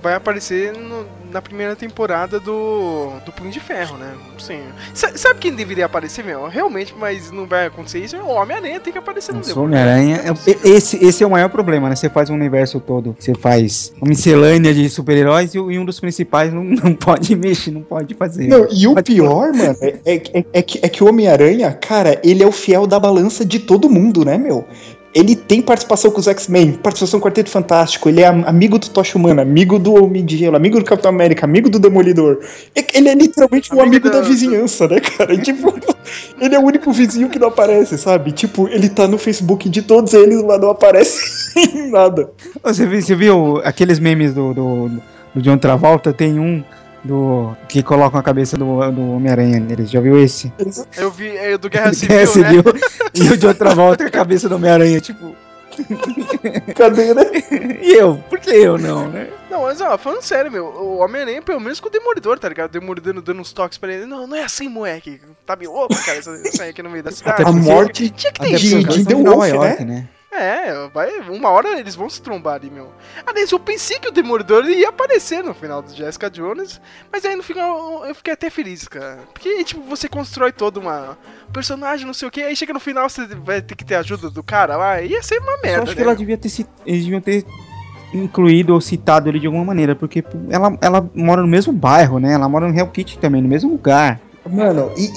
[0.03, 4.13] vai aparecer no- na primeira temporada do, do Punho de Ferro, né?
[4.39, 4.61] Sim.
[4.95, 6.47] Sa- sabe quem deveria aparecer, meu?
[6.47, 8.17] Realmente, mas não vai acontecer isso.
[8.19, 9.81] O Homem-Aranha tem que aparecer no Nossa, Demolidor.
[9.83, 10.21] Homem-Aranha.
[10.25, 10.69] É é-.
[10.77, 11.97] Esse, esse é o maior problema, né?
[11.97, 13.17] Você faz um universo todo.
[13.19, 17.71] Você faz uma miscelânea de super-heróis e, e um dos principais não, não pode mexer,
[17.71, 18.47] não pode fazer.
[18.49, 21.73] Não, e o Pode- pior, mano, é, é, é- é que, é que o Homem-Aranha,
[21.73, 24.67] cara, ele é o fiel da balança de todo mundo, né, meu?
[25.15, 28.79] Ele tem participação com os X-Men, participação com o Quarteto Fantástico, ele é am- amigo
[28.79, 32.39] do Tocha Humana, amigo do Homem de Gelo, amigo do Capitão América, amigo do Demolidor.
[32.95, 35.37] Ele é literalmente o Amigo amigo da da- vizinhança, né, cara?
[35.43, 35.75] Tipo,
[36.41, 38.33] ele é o único vizinho que não aparece, sabe?
[38.33, 41.21] Tipo, ele tá no Facebook de todos eles, mas não aparece
[41.77, 42.31] em nada.
[42.63, 44.91] Você viu, você viu aqueles memes do, do,
[45.35, 46.13] do John Travolta?
[46.13, 46.65] Tem um
[47.05, 49.91] do que colocam a cabeça do, do Homem-Aranha neles.
[49.91, 50.53] Já viu esse?
[50.97, 52.49] Eu vi é, do Guerra Civil, É, você né?
[52.51, 52.63] viu?
[53.15, 55.35] E o John Travolta com a cabeça do Homem-Aranha, tipo.
[56.77, 57.23] Cadê, né?
[57.81, 58.23] E eu?
[58.29, 59.29] Por que eu não, né?
[59.51, 62.71] Não, mas ó, falando sério, meu, o Homem-Aranha, pelo menos com o Demolidor, tá ligado?
[62.71, 64.07] Demolidor dando uns toques pra ele.
[64.07, 65.21] Não, não é assim, moleque.
[65.47, 67.43] Tá meio louco, cara, sair aqui no meio da cidade.
[67.43, 68.95] A morte Tinha que ter Até de- isso, porque cara.
[68.95, 70.09] de eles The são de Nova Wolf, York, né?
[70.35, 72.91] É, vai, uma hora eles vão se trombar ali, meu.
[73.27, 76.81] Aliás, eu pensei que o Demolidor ia aparecer no final do Jessica Jones,
[77.13, 79.19] mas aí no final eu fiquei até feliz, cara.
[79.33, 81.19] Porque, tipo, você constrói todo uma
[81.49, 83.97] um personagem, não sei o que, aí chega no final você vai ter que ter
[83.97, 86.07] a ajuda do cara lá, ia ser uma Eu merda, acho que né?
[86.07, 86.51] ela devia ter
[86.87, 87.45] eles deviam ter
[88.15, 92.33] incluído ou citado ele de alguma maneira, porque ela, ela mora no mesmo bairro, né?
[92.33, 94.21] Ela mora no Hell Kitchen também, no mesmo lugar.
[94.49, 95.11] Mano, e,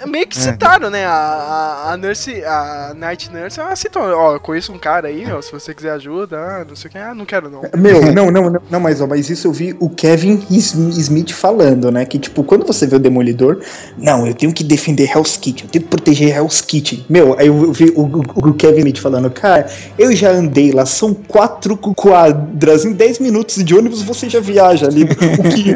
[0.00, 0.40] É, meio que É.
[0.40, 1.04] citaram, né?
[1.04, 5.24] A, a, a Nurse, a Night Nurse, ela citou, ó, eu conheço um cara aí,
[5.26, 7.62] meu, se você quiser ajuda, ah, não sei o que, ah, não quero não.
[7.76, 11.90] Meu, não, não, não, não, mas, ó, mas isso eu vi o Kevin Smith falando,
[11.90, 12.04] né?
[12.04, 13.60] Que, tipo, quando você vê o Demolidor,
[13.96, 17.04] não, eu tenho que defender Hell's Kitchen, eu tenho que proteger Hell's Kitchen.
[17.08, 19.66] Meu, aí eu vi o, o- o Kevin Smith falando, cara,
[19.98, 24.86] eu já andei lá, são quatro quadras, em 10 minutos de ônibus você já viaja
[24.86, 25.04] ali.
[25.04, 25.72] O que.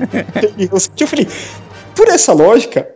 [1.00, 1.26] Eu falei,
[1.94, 2.88] por essa lógica,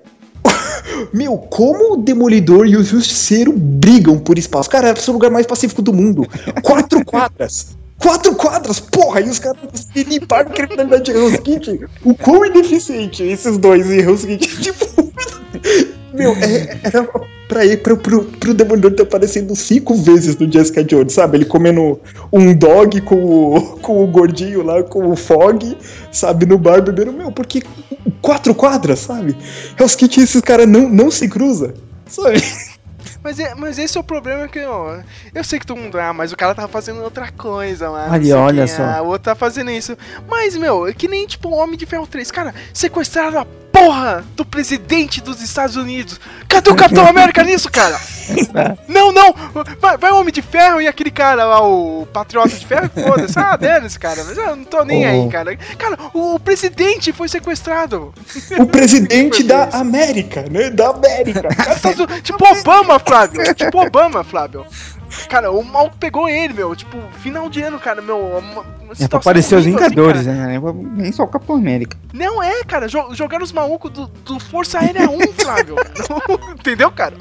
[1.12, 4.70] Meu, como o Demolidor e o Justiceiro brigam por espaço?
[4.70, 6.26] Cara, é o lugar mais pacífico do mundo.
[6.62, 7.76] Quatro quadras.
[7.98, 9.20] Quatro quadras, porra!
[9.20, 11.80] E os caras se limparam a criminalidade de Hell's Kitchen.
[12.02, 14.60] O quão ineficiente esses dois em Hell's Kitchen.
[14.60, 15.12] Tipo,
[16.12, 17.08] meu, é, era
[17.48, 21.38] pra ir pro, pro, pro Demolidor ter aparecido cinco vezes no Jessica Jones, sabe?
[21.38, 22.00] Ele comendo
[22.32, 25.76] um dog com o, com o gordinho lá, com o Fog,
[26.12, 26.46] sabe?
[26.46, 27.62] No bar bebendo, meu, porque
[28.22, 29.36] quatro quadras, sabe?
[29.78, 31.72] Hell's Kitchen esses caras não, não se cruzam,
[32.06, 32.40] sabe?
[33.22, 34.98] Mas, é, mas esse é o problema que, ó,
[35.34, 38.06] eu sei que todo mundo, ah, mas o cara tava fazendo outra coisa lá.
[38.06, 38.82] não Ali, olha quem, só.
[38.82, 39.96] Ah, o outro tá fazendo isso.
[40.28, 42.30] Mas, meu, é que nem tipo o Homem de Ferro 3.
[42.30, 43.46] Cara, sequestraram a
[43.84, 46.20] porra do presidente dos Estados Unidos.
[46.48, 47.98] Cadê o Capitão América nisso, cara?
[48.86, 49.34] não, não!
[49.80, 53.38] Vai, vai o Homem de Ferro e aquele cara lá, o Patriota de Ferro, foda-se.
[53.38, 54.22] Ah, deles, cara.
[54.24, 55.08] Mas eu não tô nem Oh.
[55.24, 55.56] aí, cara.
[55.56, 58.12] Cara, o, o presidente foi sequestrado.
[58.58, 60.70] O presidente da América, né?
[60.70, 61.48] Da América.
[61.74, 63.54] Estados Tipo Obama, Flávio.
[63.54, 64.66] Tipo Obama, Flávio.
[65.28, 66.74] Cara, o mal pegou ele, meu.
[66.76, 68.18] Tipo, final de ano, cara, meu.
[68.18, 70.36] Uma, uma É pra aparecer os assim, Vingadores, cara.
[70.36, 70.60] né?
[70.96, 71.96] Nem só o Capitão América.
[72.12, 72.86] Não é, cara.
[72.88, 75.76] jo- jogaram os malucos do, do Força Aérea 1, Flávio.
[76.58, 77.14] Entendeu, cara?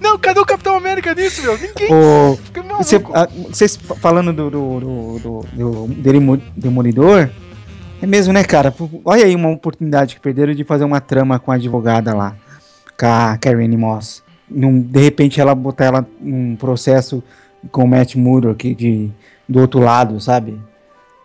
[0.00, 1.58] Não, cadê o Capitão América nisso, meu?
[1.58, 1.88] Ninguém.
[2.78, 7.28] Você, ah, vocês fa- falando do, do, do, do, do Demo- Demolidor,
[8.00, 8.72] é mesmo, né, cara?
[9.04, 12.36] Olha aí uma oportunidade que perderam de fazer uma trama com a advogada lá,
[12.98, 14.22] com a Karen Moss.
[14.48, 17.22] Num, de repente ela botar ela num processo
[17.72, 19.10] com o Matt Murdock de,
[19.48, 20.60] do outro lado, sabe?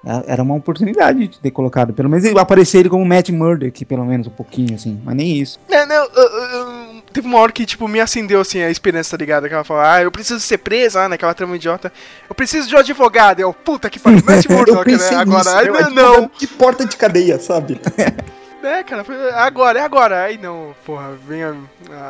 [0.04, 3.86] É- Era uma oportunidade de ter colocado, pelo menos ele aparecer ele como Matt Murdock,
[3.86, 5.60] pelo menos um pouquinho, assim, mas nem isso.
[5.70, 9.12] Não, não, eu- eu- eu- teve uma hora que, tipo, me acendeu, assim, a esperança,
[9.16, 9.48] tá ligado?
[9.48, 11.94] Que ela falou, ah, eu preciso ser presa, ah, naquela trama idiota.
[12.28, 13.40] Eu preciso de um advogado.
[13.40, 15.10] Eu, puta que pariu, Matt Murdock, né?
[15.16, 16.32] Agora, nisso, meu, não, é não.
[16.40, 17.80] De porta de cadeia, sabe?
[18.64, 20.24] É, cara, foi- agora, é agora.
[20.24, 21.54] Aí não, porra, vem a,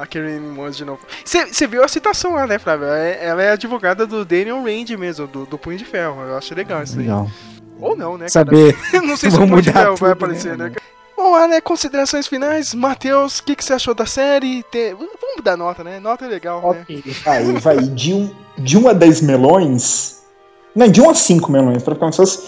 [0.01, 0.99] a Karen Moss de novo.
[1.23, 2.87] Você viu a citação lá, né, Flávio?
[2.87, 6.21] É- Ela é advogada do Daniel Rand mesmo, do, do Punho de Ferro.
[6.21, 7.03] Eu acho legal isso aí.
[7.03, 7.29] Legal.
[7.79, 8.73] Ou não, né, Saber.
[8.91, 9.01] cara?
[9.05, 10.75] não sei se o Punho de mudar Ferro vai tudo, aparecer, né, né?
[11.15, 12.73] Bom, lá, né, considerações finais.
[12.73, 14.63] Matheus, o que, que você achou da série?
[14.71, 15.99] Te- Vamos dar nota, né?
[15.99, 16.81] Nota é legal, né?
[16.81, 20.21] Ok, aí vai de um, de 1 a 10 melões.
[20.75, 22.41] Não, de 1 a 5 melões, pra ficar mais fácil.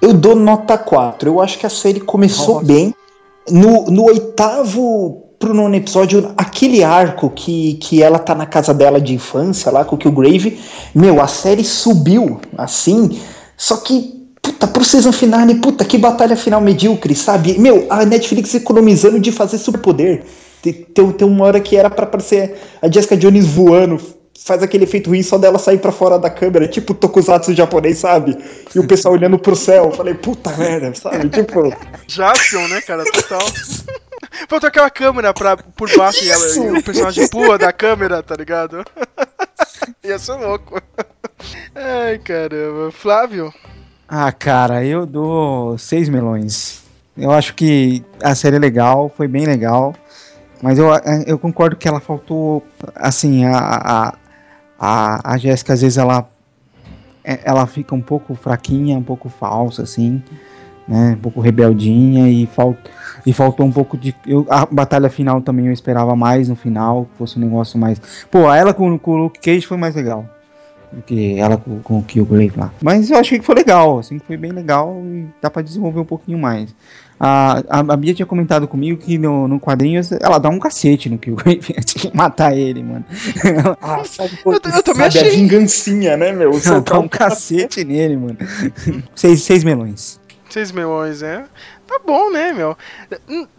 [0.00, 1.28] Eu dou nota 4.
[1.28, 2.66] Eu acho que a série começou Nossa.
[2.66, 2.94] bem.
[3.50, 9.00] No, no oitavo pro nono episódio, aquele arco que, que ela tá na casa dela
[9.00, 10.58] de infância, lá com o Killgrave,
[10.94, 13.20] meu, a série subiu assim.
[13.56, 17.58] Só que, puta, pro season finale, puta, que batalha final medíocre, sabe?
[17.58, 20.24] Meu, a Netflix economizando de fazer superpoder.
[20.60, 24.00] Tem, tem, tem uma hora que era pra aparecer a Jessica Jones voando,
[24.44, 28.36] faz aquele efeito ruim só dela sair pra fora da câmera, tipo tokusatsu japonês, sabe?
[28.74, 31.28] E o pessoal olhando pro céu, falei, puta merda, sabe?
[31.38, 31.72] Tipo,
[32.06, 33.04] Jaspion, né, cara?
[33.04, 33.46] Total.
[34.48, 38.34] Faltou aquela câmera pra, por baixo e, ela, e o personagem pula da câmera, tá
[38.36, 38.84] ligado?
[40.04, 40.80] Ia ser louco.
[41.74, 42.90] Ai, caramba.
[42.90, 43.52] Flávio?
[44.08, 46.82] Ah, cara, eu dou seis melões.
[47.16, 49.94] Eu acho que a série é legal, foi bem legal.
[50.62, 50.88] Mas eu,
[51.26, 52.64] eu concordo que ela faltou.
[52.94, 54.14] Assim, a, a,
[54.78, 56.28] a, a Jéssica, às vezes, ela,
[57.24, 60.22] é- ela fica um pouco fraquinha, um pouco falsa, assim.
[60.86, 62.78] Né, um pouco rebeldinha e, falt,
[63.26, 64.14] e faltou um pouco de.
[64.26, 68.00] Eu, a batalha final também eu esperava mais no final, que fosse um negócio mais.
[68.30, 70.24] Pô, ela com, com o Luke Cage foi mais legal
[70.90, 72.72] do que ela com, com o Killgrave lá.
[72.82, 76.00] Mas eu achei que foi legal, assim, que foi bem legal e dá pra desenvolver
[76.00, 76.74] um pouquinho mais.
[77.20, 81.08] A, a, a Bia tinha comentado comigo que no, no quadrinho ela dá um cacete
[81.10, 83.04] no Killgrave antes de matar ele, mano.
[83.82, 85.30] ah, sabe, Eu- eu também sabe a achei.
[85.30, 86.52] vingancinha, né, meu?
[86.64, 88.36] Ela dá um cacete nele, mano.
[89.16, 90.20] seis, seis melões.
[90.48, 91.44] Seis milhões, é?
[91.86, 92.76] Tá bom, né, meu?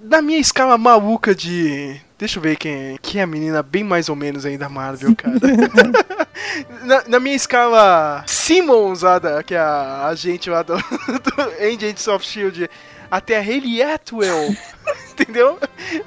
[0.03, 1.99] Na minha escala maluca de.
[2.17, 5.15] Deixa eu ver quem, quem é a menina bem mais ou menos aí da Marvel,
[5.15, 5.35] cara.
[6.83, 9.01] na, na minha escala Simmons,
[9.45, 12.69] que é a agente lá do, do Agents of Shield,
[13.09, 14.55] até a Hayley Atwell.
[15.19, 15.59] Entendeu?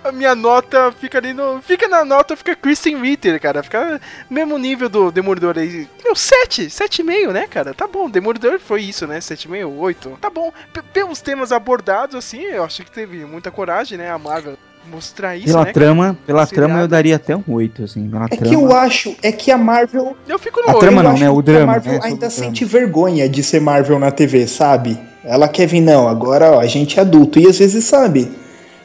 [0.02, 1.60] A minha nota fica ali no.
[1.60, 3.62] Fica na nota, fica Kristen Ritter, cara.
[3.62, 4.00] Fica
[4.30, 5.86] no mesmo nível do Demolidor aí.
[6.02, 7.74] Meu, 7, 7,5, né, cara?
[7.74, 8.08] Tá bom.
[8.08, 9.18] Demolidor foi isso, né?
[9.18, 10.18] 7,5, 8.
[10.20, 10.50] Tá bom.
[10.72, 14.10] P pelos temas abordados, assim, eu acho que teve muita coragem, né?
[14.10, 14.56] A Marvel
[14.90, 15.72] mostrar isso, Pela né?
[15.72, 16.66] trama, pela Seriado.
[16.68, 18.08] trama eu daria até um 8, assim.
[18.08, 18.48] Pela É trama.
[18.48, 20.80] que eu acho, é que a Marvel Eu fico no A 8.
[20.80, 21.30] trama eu não, acho né?
[21.30, 24.98] O drama, A Marvel né, ainda sente vergonha de ser Marvel na TV, sabe?
[25.24, 27.38] Ela quer vir, não, agora ó, a gente é adulto.
[27.38, 28.30] E às vezes, sabe?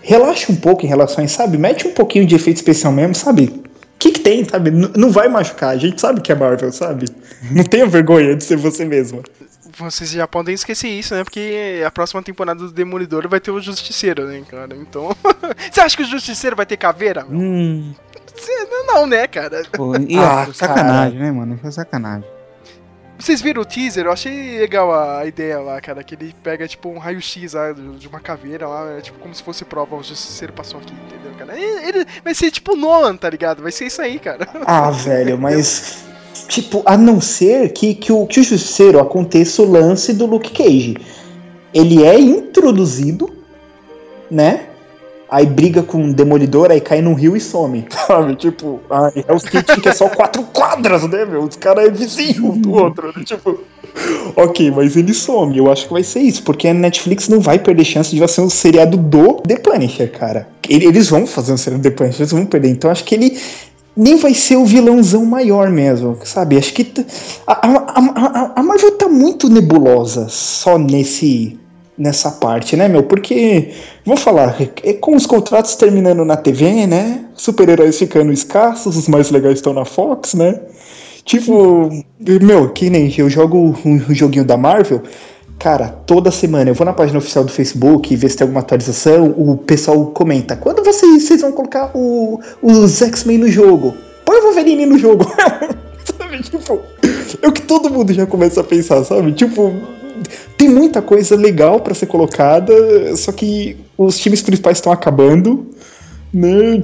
[0.02, 1.58] Relaxa um pouco em relações, sabe?
[1.58, 3.46] Mete um pouquinho de efeito especial mesmo, sabe?
[3.46, 4.70] O que, que tem, sabe?
[4.70, 5.72] N- não vai machucar.
[5.72, 7.08] A gente sabe que é Marvel, sabe?
[7.52, 9.24] Não tenha vergonha de ser você mesmo.
[9.78, 11.24] vocês já podem esquecer isso, né?
[11.24, 14.76] Porque a próxima temporada do Demolidor vai ter o Justiceiro, né, cara?
[14.76, 15.10] Então.
[15.72, 17.26] Você acha que o Justiceiro vai ter caveira?
[17.30, 17.94] Hum,
[18.40, 19.64] Cê- Não, né, cara?
[19.74, 21.58] pô, e, Ah, sacanagem, né, mano?
[21.60, 22.24] Foi sacanagem.
[23.18, 24.06] Vocês viram o teaser?
[24.06, 26.04] Eu achei legal a ideia lá, cara.
[26.04, 27.54] Que ele pega, tipo, um raio-x
[27.98, 28.92] de uma caveira lá.
[28.98, 29.96] É, tipo, como se fosse prova.
[29.96, 31.60] O Justiceiro passou aqui, entendeu, cara?
[31.60, 33.64] Ele- vai ser tipo Nolan, tá ligado?
[33.64, 34.48] Vai ser isso aí, cara.
[34.66, 36.06] Ah, velho, mas.
[36.48, 40.52] Tipo, a não ser que, que, o, que o Justiceiro aconteça o lance do Luke
[40.52, 40.98] Cage.
[41.74, 43.30] Ele é introduzido,
[44.30, 44.68] né?
[45.30, 47.86] Aí briga com um demolidor, aí cai num rio e some.
[48.08, 48.36] Sabe?
[48.36, 51.44] Tipo, ah, é Kitchen que é só quatro quadras, né, meu?
[51.44, 53.24] Os caras é vizinho um do outro, né?
[53.26, 53.60] Tipo.
[54.36, 55.58] Ok, mas ele some.
[55.58, 58.42] Eu acho que vai ser isso, porque a Netflix não vai perder chance de fazer
[58.42, 60.48] um seriado do The Punisher, cara.
[60.70, 62.70] Ele- Eles vão fazer um seriado do The Punisher, eles vão perder.
[62.70, 63.38] Então acho que ele
[63.96, 66.58] nem vai ser o vilãozão maior mesmo, sabe?
[66.58, 66.86] Acho que
[67.48, 71.58] a, a, a, a Marvel tá muito nebulosa só nesse
[71.98, 73.04] nessa parte, né, meu?
[73.04, 73.72] Porque,
[74.06, 77.26] vamos falar, é com os contratos terminando na TV, né?
[77.36, 80.60] Super-heróis ficando escassos, os mais legais estão na Fox, né?
[81.26, 81.90] Tipo,
[82.20, 85.02] meu, que nem eu jogo um joguinho da Marvel,
[85.60, 89.34] cara, toda semana eu vou na página oficial do Facebook ver se tem alguma atualização,
[89.38, 93.94] o pessoal comenta, quando vocês, vocês vão colocar o, os X-Men no jogo?
[94.24, 95.26] Põe o Wolverine no jogo.
[96.18, 96.80] sabe, tipo,
[97.42, 99.34] é o que todo mundo já começa a pensar, sabe?
[99.34, 99.74] Tipo,
[100.58, 102.74] tem muita coisa legal pra ser colocada,
[103.16, 105.68] só que os times principais estão acabando.
[106.34, 106.84] Né?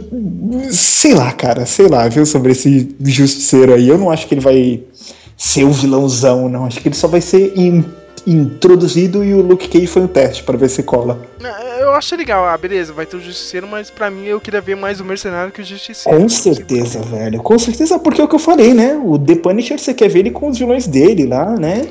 [0.71, 3.89] Sei lá, cara, sei lá, viu, sobre esse justiceiro aí.
[3.89, 4.81] Eu não acho que ele vai
[5.37, 6.65] ser o vilãozão, não.
[6.65, 7.83] Acho que ele só vai ser in-
[8.25, 11.19] introduzido e o Luke Cage foi um teste pra ver se cola.
[11.79, 14.75] Eu acho legal, ah, beleza, vai ter o Justiceiro, mas pra mim eu queria ver
[14.75, 16.17] mais o Mercenário que o Justiceiro.
[16.17, 17.41] Com certeza, velho.
[17.43, 18.99] Com certeza, porque é o que eu falei, né?
[19.03, 21.85] O The Punisher você quer ver ele com os vilões dele lá, né?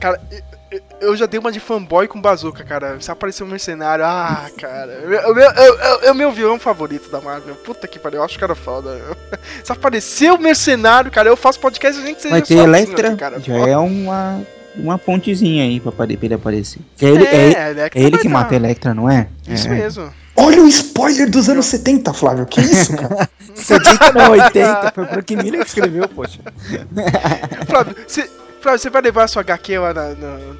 [0.00, 0.20] Cara,
[1.00, 3.00] eu- eu- eu já dei uma de fanboy com bazuca, cara.
[3.00, 4.92] Se aparecer um mercenário, ah, cara.
[4.92, 7.54] É o meu, eu- eu- é o meu vilão favorito da Marvel.
[7.56, 9.00] Puta que pariu, eu acho que era foda.
[9.64, 13.40] Se aparecer o mercenário, cara, eu faço podcast nem que seja Vai ter Electra, cara.
[13.40, 14.42] já é uma,
[14.74, 16.80] uma pontezinha aí pra, pra ele aparecer.
[16.96, 19.28] Que é ele, é, É, é ele que mata a Electra, não é?
[19.48, 19.70] Isso é.
[19.70, 20.12] mesmo.
[20.38, 22.44] Olha o spoiler dos anos 70, Flávio.
[22.44, 23.26] Que isso, cara?
[23.54, 24.92] 70 não, 80.
[24.94, 26.40] Foi o Frank Miller que escreveu, poxa.
[27.66, 28.28] Flávio, você.
[28.60, 30.08] Flávio, você vai levar a sua HQ lá na,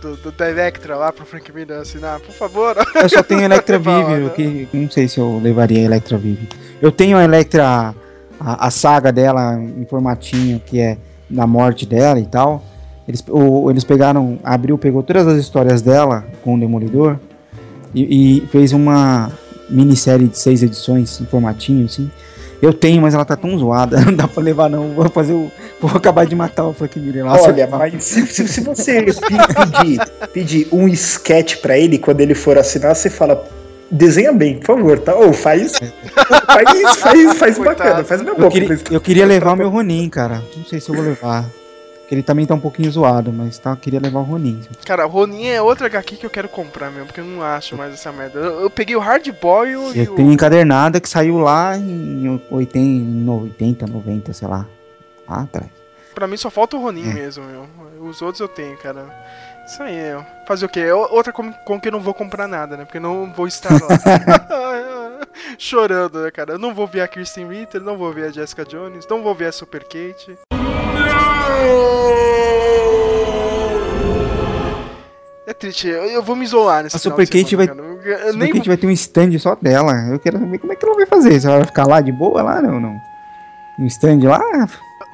[0.01, 2.77] do, do, da Electra lá pro Frank Miller assinar, por favor?
[2.95, 6.49] Eu só tenho Electra Vive, que não sei se eu levaria a Electra Vive.
[6.81, 7.95] Eu tenho a Electra,
[8.39, 10.97] a, a saga dela em formatinho, que é
[11.29, 12.63] na morte dela e tal.
[13.09, 17.17] Eles, o- eles pegaram, abriu, pegou todas as histórias dela com o Demolidor
[17.95, 19.33] e, e fez uma
[19.69, 22.09] minissérie de seis edições em formatinho, assim.
[22.67, 24.91] Eu tenho, mas ela tá tão zoada, não dá pra levar não.
[24.93, 25.51] Vou fazer o.
[25.81, 27.41] Vou acabar de matar o Frank Miller lá.
[27.41, 30.01] Olha, mas se, se- se você pe- pedir,
[30.33, 33.45] pedir um sketch pra ele quando ele for assinar, você fala.
[33.89, 35.15] Desenha bem, por favor, tá?
[35.15, 35.75] Ou faz.
[35.79, 37.79] Faz, faz, faz Coitado.
[37.79, 38.51] bacana, faz meu Eu boca.
[38.51, 40.43] queria, eu queria levar o meu Ronin, cara.
[40.57, 41.45] Não sei se eu vou levar.
[42.07, 44.61] Porque ele também tá um pouquinho zoado, mas tá, eu queria levar o Ronin.
[44.85, 47.93] Cara, Ronin é outra HQ que eu quero comprar mesmo, porque eu não acho mais
[47.93, 48.39] essa merda.
[48.39, 50.15] Eu, eu peguei o Hard Boil e Eu o.
[50.15, 54.65] tenho encadernada que saiu lá em 80, em 80 90, sei lá.
[55.29, 55.69] Lá atrás.
[56.15, 57.13] Pra mim só falta o Ronin É.
[57.13, 57.67] mesmo, meu.
[58.09, 59.05] Os outros eu tenho, cara.
[59.67, 60.25] Isso aí, meu.
[60.47, 60.79] Fazer o quê?
[60.83, 62.85] É Outra com, com que eu não vou comprar nada, né?
[62.85, 63.79] Porque eu não vou estar lá.
[65.59, 66.53] Chorando, né, cara?
[66.53, 69.35] Eu não vou ver a Kirsten Ritter, não vou ver a Jessica Jones, não vou
[69.35, 70.39] ver a Super Kate.
[75.47, 77.69] É triste, eu, eu vou me isolar nesse A Super Kate vai-.
[77.69, 79.93] Eu, eu nem vai ter um stand só dela.
[80.11, 81.41] Eu quero ver como é que ela vai fazer.
[81.41, 83.01] Se ela vai ficar lá de boa lá, não, não.
[83.79, 84.41] Um stand lá?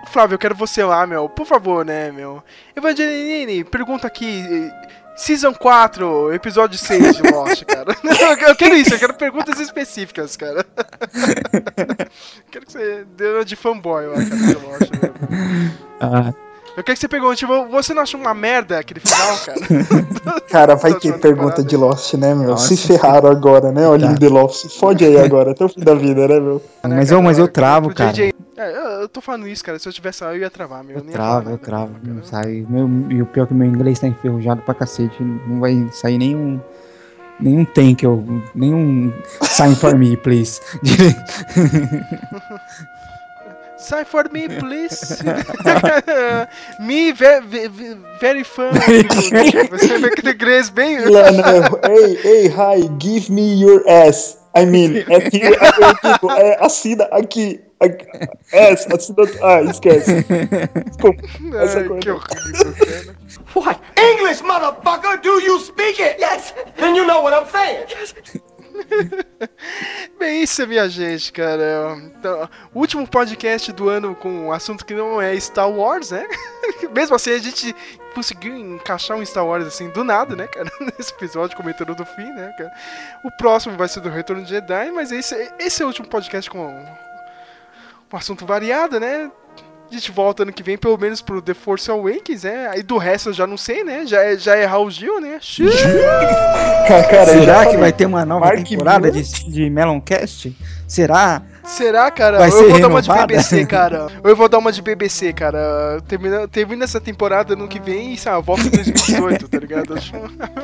[0.06, 1.28] Flávio, eu quero você lá, meu.
[1.28, 2.42] Por favor, né, meu.
[2.74, 4.70] Evangeline, pergunta aqui.
[5.16, 7.94] Season 4, episódio 6 de Lost, cara.
[8.02, 10.64] Eu- eu quero isso, eu quero perguntas específicas, cara.
[12.50, 14.90] quero que você dê uma de fanboy lá, cara, de Lost.
[15.00, 15.12] meu.
[16.00, 16.32] Ah,
[16.76, 19.60] Eu quero que você pergunte, tipo, você não acha uma merda aquele final, cara?
[20.48, 21.64] Cara, vai ter achando pergunta parada.
[21.64, 22.50] de Lost, né, meu?
[22.50, 22.68] Nossa.
[22.68, 23.86] Se ferraram agora, né?
[23.88, 24.12] Olha Tá.
[24.14, 24.62] o The Lost.
[24.62, 26.62] Se fode aí agora, até o fim da vida, né, meu?
[26.82, 28.12] mas, Né, eu, mas eu travo, cara.
[29.02, 29.78] É, eu, eu tô falando isso, cara.
[29.78, 30.96] Se eu tivesse lá, eu ia travar, meu.
[30.98, 31.94] Eu falar travo, eu travo.
[32.02, 32.64] Não sai.
[32.68, 35.22] Meu, e o pior é que meu inglês tá enferrujado pra cacete.
[35.22, 36.60] Não vai sair nenhum.
[37.40, 38.42] Nenhum thank you.
[38.54, 40.60] Nenhum sign for me, please.
[43.82, 45.18] Sign for me, please.
[46.78, 47.68] me, very, very,
[48.20, 48.70] very fun.
[49.72, 51.00] Você vê aquele inglês bem.
[51.08, 51.42] Lá, né?
[51.88, 54.38] Hey, hey, hi, give me your ass.
[54.54, 57.60] I mean, é, que- é, tipo, é, assina aqui.
[58.52, 59.38] Essa, assinatura.
[59.42, 60.24] Ah, esquece.
[60.86, 61.22] Desculpa.
[61.58, 62.00] Essa Ai, coisa.
[62.00, 63.16] que horrível, cara.
[63.54, 63.80] What?
[63.98, 65.20] English, motherfucker!
[65.20, 66.20] Do you speak it?
[66.20, 66.54] Yes!
[66.76, 67.86] Then you know what I'm saying!
[70.18, 71.96] Bem, isso, minha gente, cara.
[72.18, 76.26] Então, o último podcast do ano com um assunto que não é Star Wars, né?
[76.94, 77.74] Mesmo assim, a gente
[78.14, 80.70] conseguiu encaixar um Star Wars assim do nada, né, cara?
[80.80, 82.72] Nesse episódio comentando do fim, né, cara?
[83.24, 86.50] O próximo vai ser do Retorno de Jedi, mas esse, esse é o último podcast
[86.50, 86.84] com
[88.12, 89.30] um assunto variado, né?
[89.90, 92.68] A gente volta ano que vem, pelo menos pro The Force Awakens, né?
[92.70, 94.06] Aí do resto eu já não sei, né?
[94.06, 95.38] Já é, já é Raul Gil, né?
[96.88, 97.76] Cara, Será que falei.
[97.78, 99.22] vai ter uma nova Mark temporada Miller?
[99.22, 100.56] de, de Meloncast?
[100.88, 101.42] Será?
[101.64, 102.38] Será, cara?
[102.38, 103.26] Vai eu vou dar uma de renovada?
[103.34, 104.06] BBC, cara.
[104.24, 106.00] Eu vou dar uma de BBC, cara.
[106.08, 109.94] Termina, termina essa temporada no que vem e, sei lá, volta em 2018, tá ligado?
[109.94, 110.12] Acho-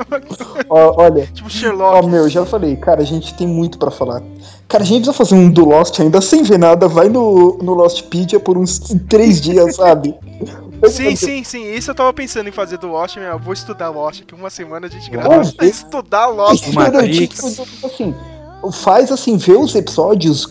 [0.69, 2.07] Ó, olha, tipo ó, Sherlock.
[2.09, 4.23] meu, já falei, cara, a gente tem muito pra falar.
[4.67, 6.89] Cara, a gente precisa fazer um do Lost ainda sem ver nada.
[6.89, 8.79] Vai no, no Lostpedia por uns
[9.09, 10.15] três dias, sabe?
[10.87, 11.73] Sim, sim, sim.
[11.75, 13.27] Isso eu tava pensando em fazer do Lost, meu.
[13.27, 16.73] Eu vou estudar Lost, que uma semana a gente grava estudar Lost.
[16.73, 17.57] Matrix.
[17.57, 18.15] Tipo assim,
[18.73, 20.47] faz assim, vê os episódios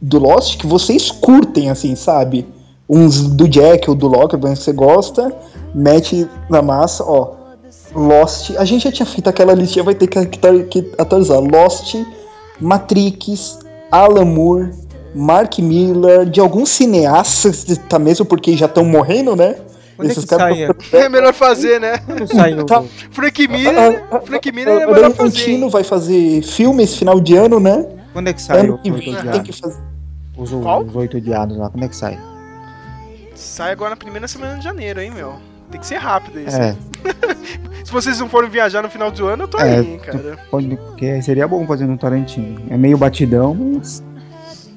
[0.00, 2.46] do Lost que vocês curtem, assim, sabe?
[2.88, 5.34] Uns do Jack ou do Locke, que você gosta,
[5.74, 7.34] mete na massa, ó.
[7.94, 11.40] Lost, a gente já tinha feito aquela listinha, vai ter que- que atualizar.
[11.40, 11.96] Lost,
[12.60, 13.58] Matrix,
[13.90, 14.70] Alan Moore,
[15.14, 19.56] Mark Miller, de alguns cineastas, tá mesmo porque já estão morrendo, né?
[19.96, 20.68] Quando é que sai?
[20.92, 21.98] É melhor fazer, né?
[21.98, 22.64] Quando saiu?
[22.66, 22.82] Tá.
[23.10, 25.32] Frank Miller, Frank Miller é melhor fazer.
[25.38, 27.86] Tarantino vai fazer filme esse final de ano, né?
[28.12, 29.50] Quando é que sai Ano que oito vem tem odiados?
[29.50, 29.82] que fazer.
[30.36, 30.52] Os,
[30.96, 32.18] oito odiados lá, quando é que sai?
[33.34, 35.34] Sai agora na primeira semana de janeiro, hein, meu?
[35.70, 36.56] Tem que ser rápido isso.
[36.56, 36.76] É,
[37.84, 40.38] Se vocês não forem viajar no final do ano, eu tô É, aí, hein, cara.
[40.50, 42.60] pode, porque seria bom fazer no Tarantino.
[42.70, 44.02] É meio batidão, mas.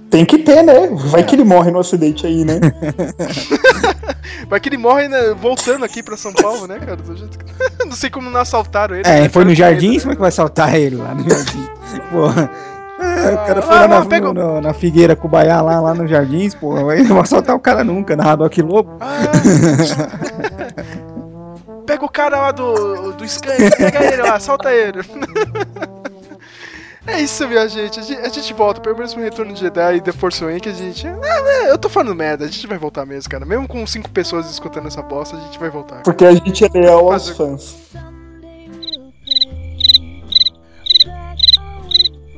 [0.10, 0.88] Tem que ter, né?
[1.12, 2.60] Vai que ele morre no acidente aí, né?
[4.49, 6.95] Vai que ele morre né, voltando aqui pra São Paulo, né, cara?
[6.95, 7.45] Do jeito que-
[7.86, 9.07] Não sei como não assaltaram ele.
[9.07, 9.30] É, né?
[9.30, 9.99] foi no jardim, né?
[9.99, 11.68] como é que vai saltar ele lá no jardim?
[12.12, 12.49] Porra.
[12.99, 15.93] É, o cara foi Ah, lá não, na, pega- no- na Figueira Cubaiá, lá, lá
[15.93, 16.91] nos jardins, porra.
[16.93, 18.97] Aí não vai assaltar o cara nunca, na Radoc Lobo.
[18.99, 19.20] Ah.
[21.86, 24.99] Pega o cara lá do, do Skank, pega ele lá, solta ele.
[27.12, 27.99] É isso, minha gente.
[27.99, 30.80] A gente, a gente volta, pelo menos pro Retorno de Jedi e The Force Awakens,
[30.80, 31.07] a gente...
[31.07, 33.45] Ah, né, eu tô falando merda, a gente vai voltar mesmo, cara.
[33.45, 36.01] Mesmo com cinco pessoas escutando essa bosta, a gente vai voltar.
[36.03, 37.76] Porque a gente é leal aos Fazer- fãs.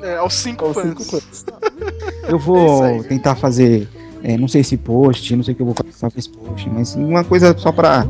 [0.02, 0.88] É, aos cinco Aos fãs.
[0.88, 1.46] cinco fãs.
[2.28, 3.04] Eu É vou aí.
[3.04, 3.88] tentar fazer,
[4.24, 6.96] é, não sei se post, não sei o que eu vou fazer esse post, mas
[6.96, 8.04] uma coisa só pra.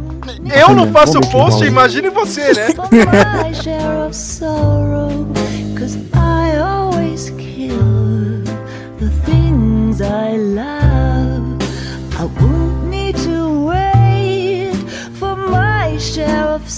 [0.58, 2.68] Eu não faço post, imagine você, né?
[5.82, 8.44] Cause I always kill
[9.00, 11.60] the things I love.
[12.20, 14.76] I won't need to wait
[15.18, 16.70] for my share of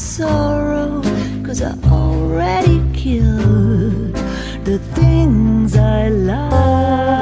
[1.61, 4.15] I already killed
[4.63, 7.13] the things I love.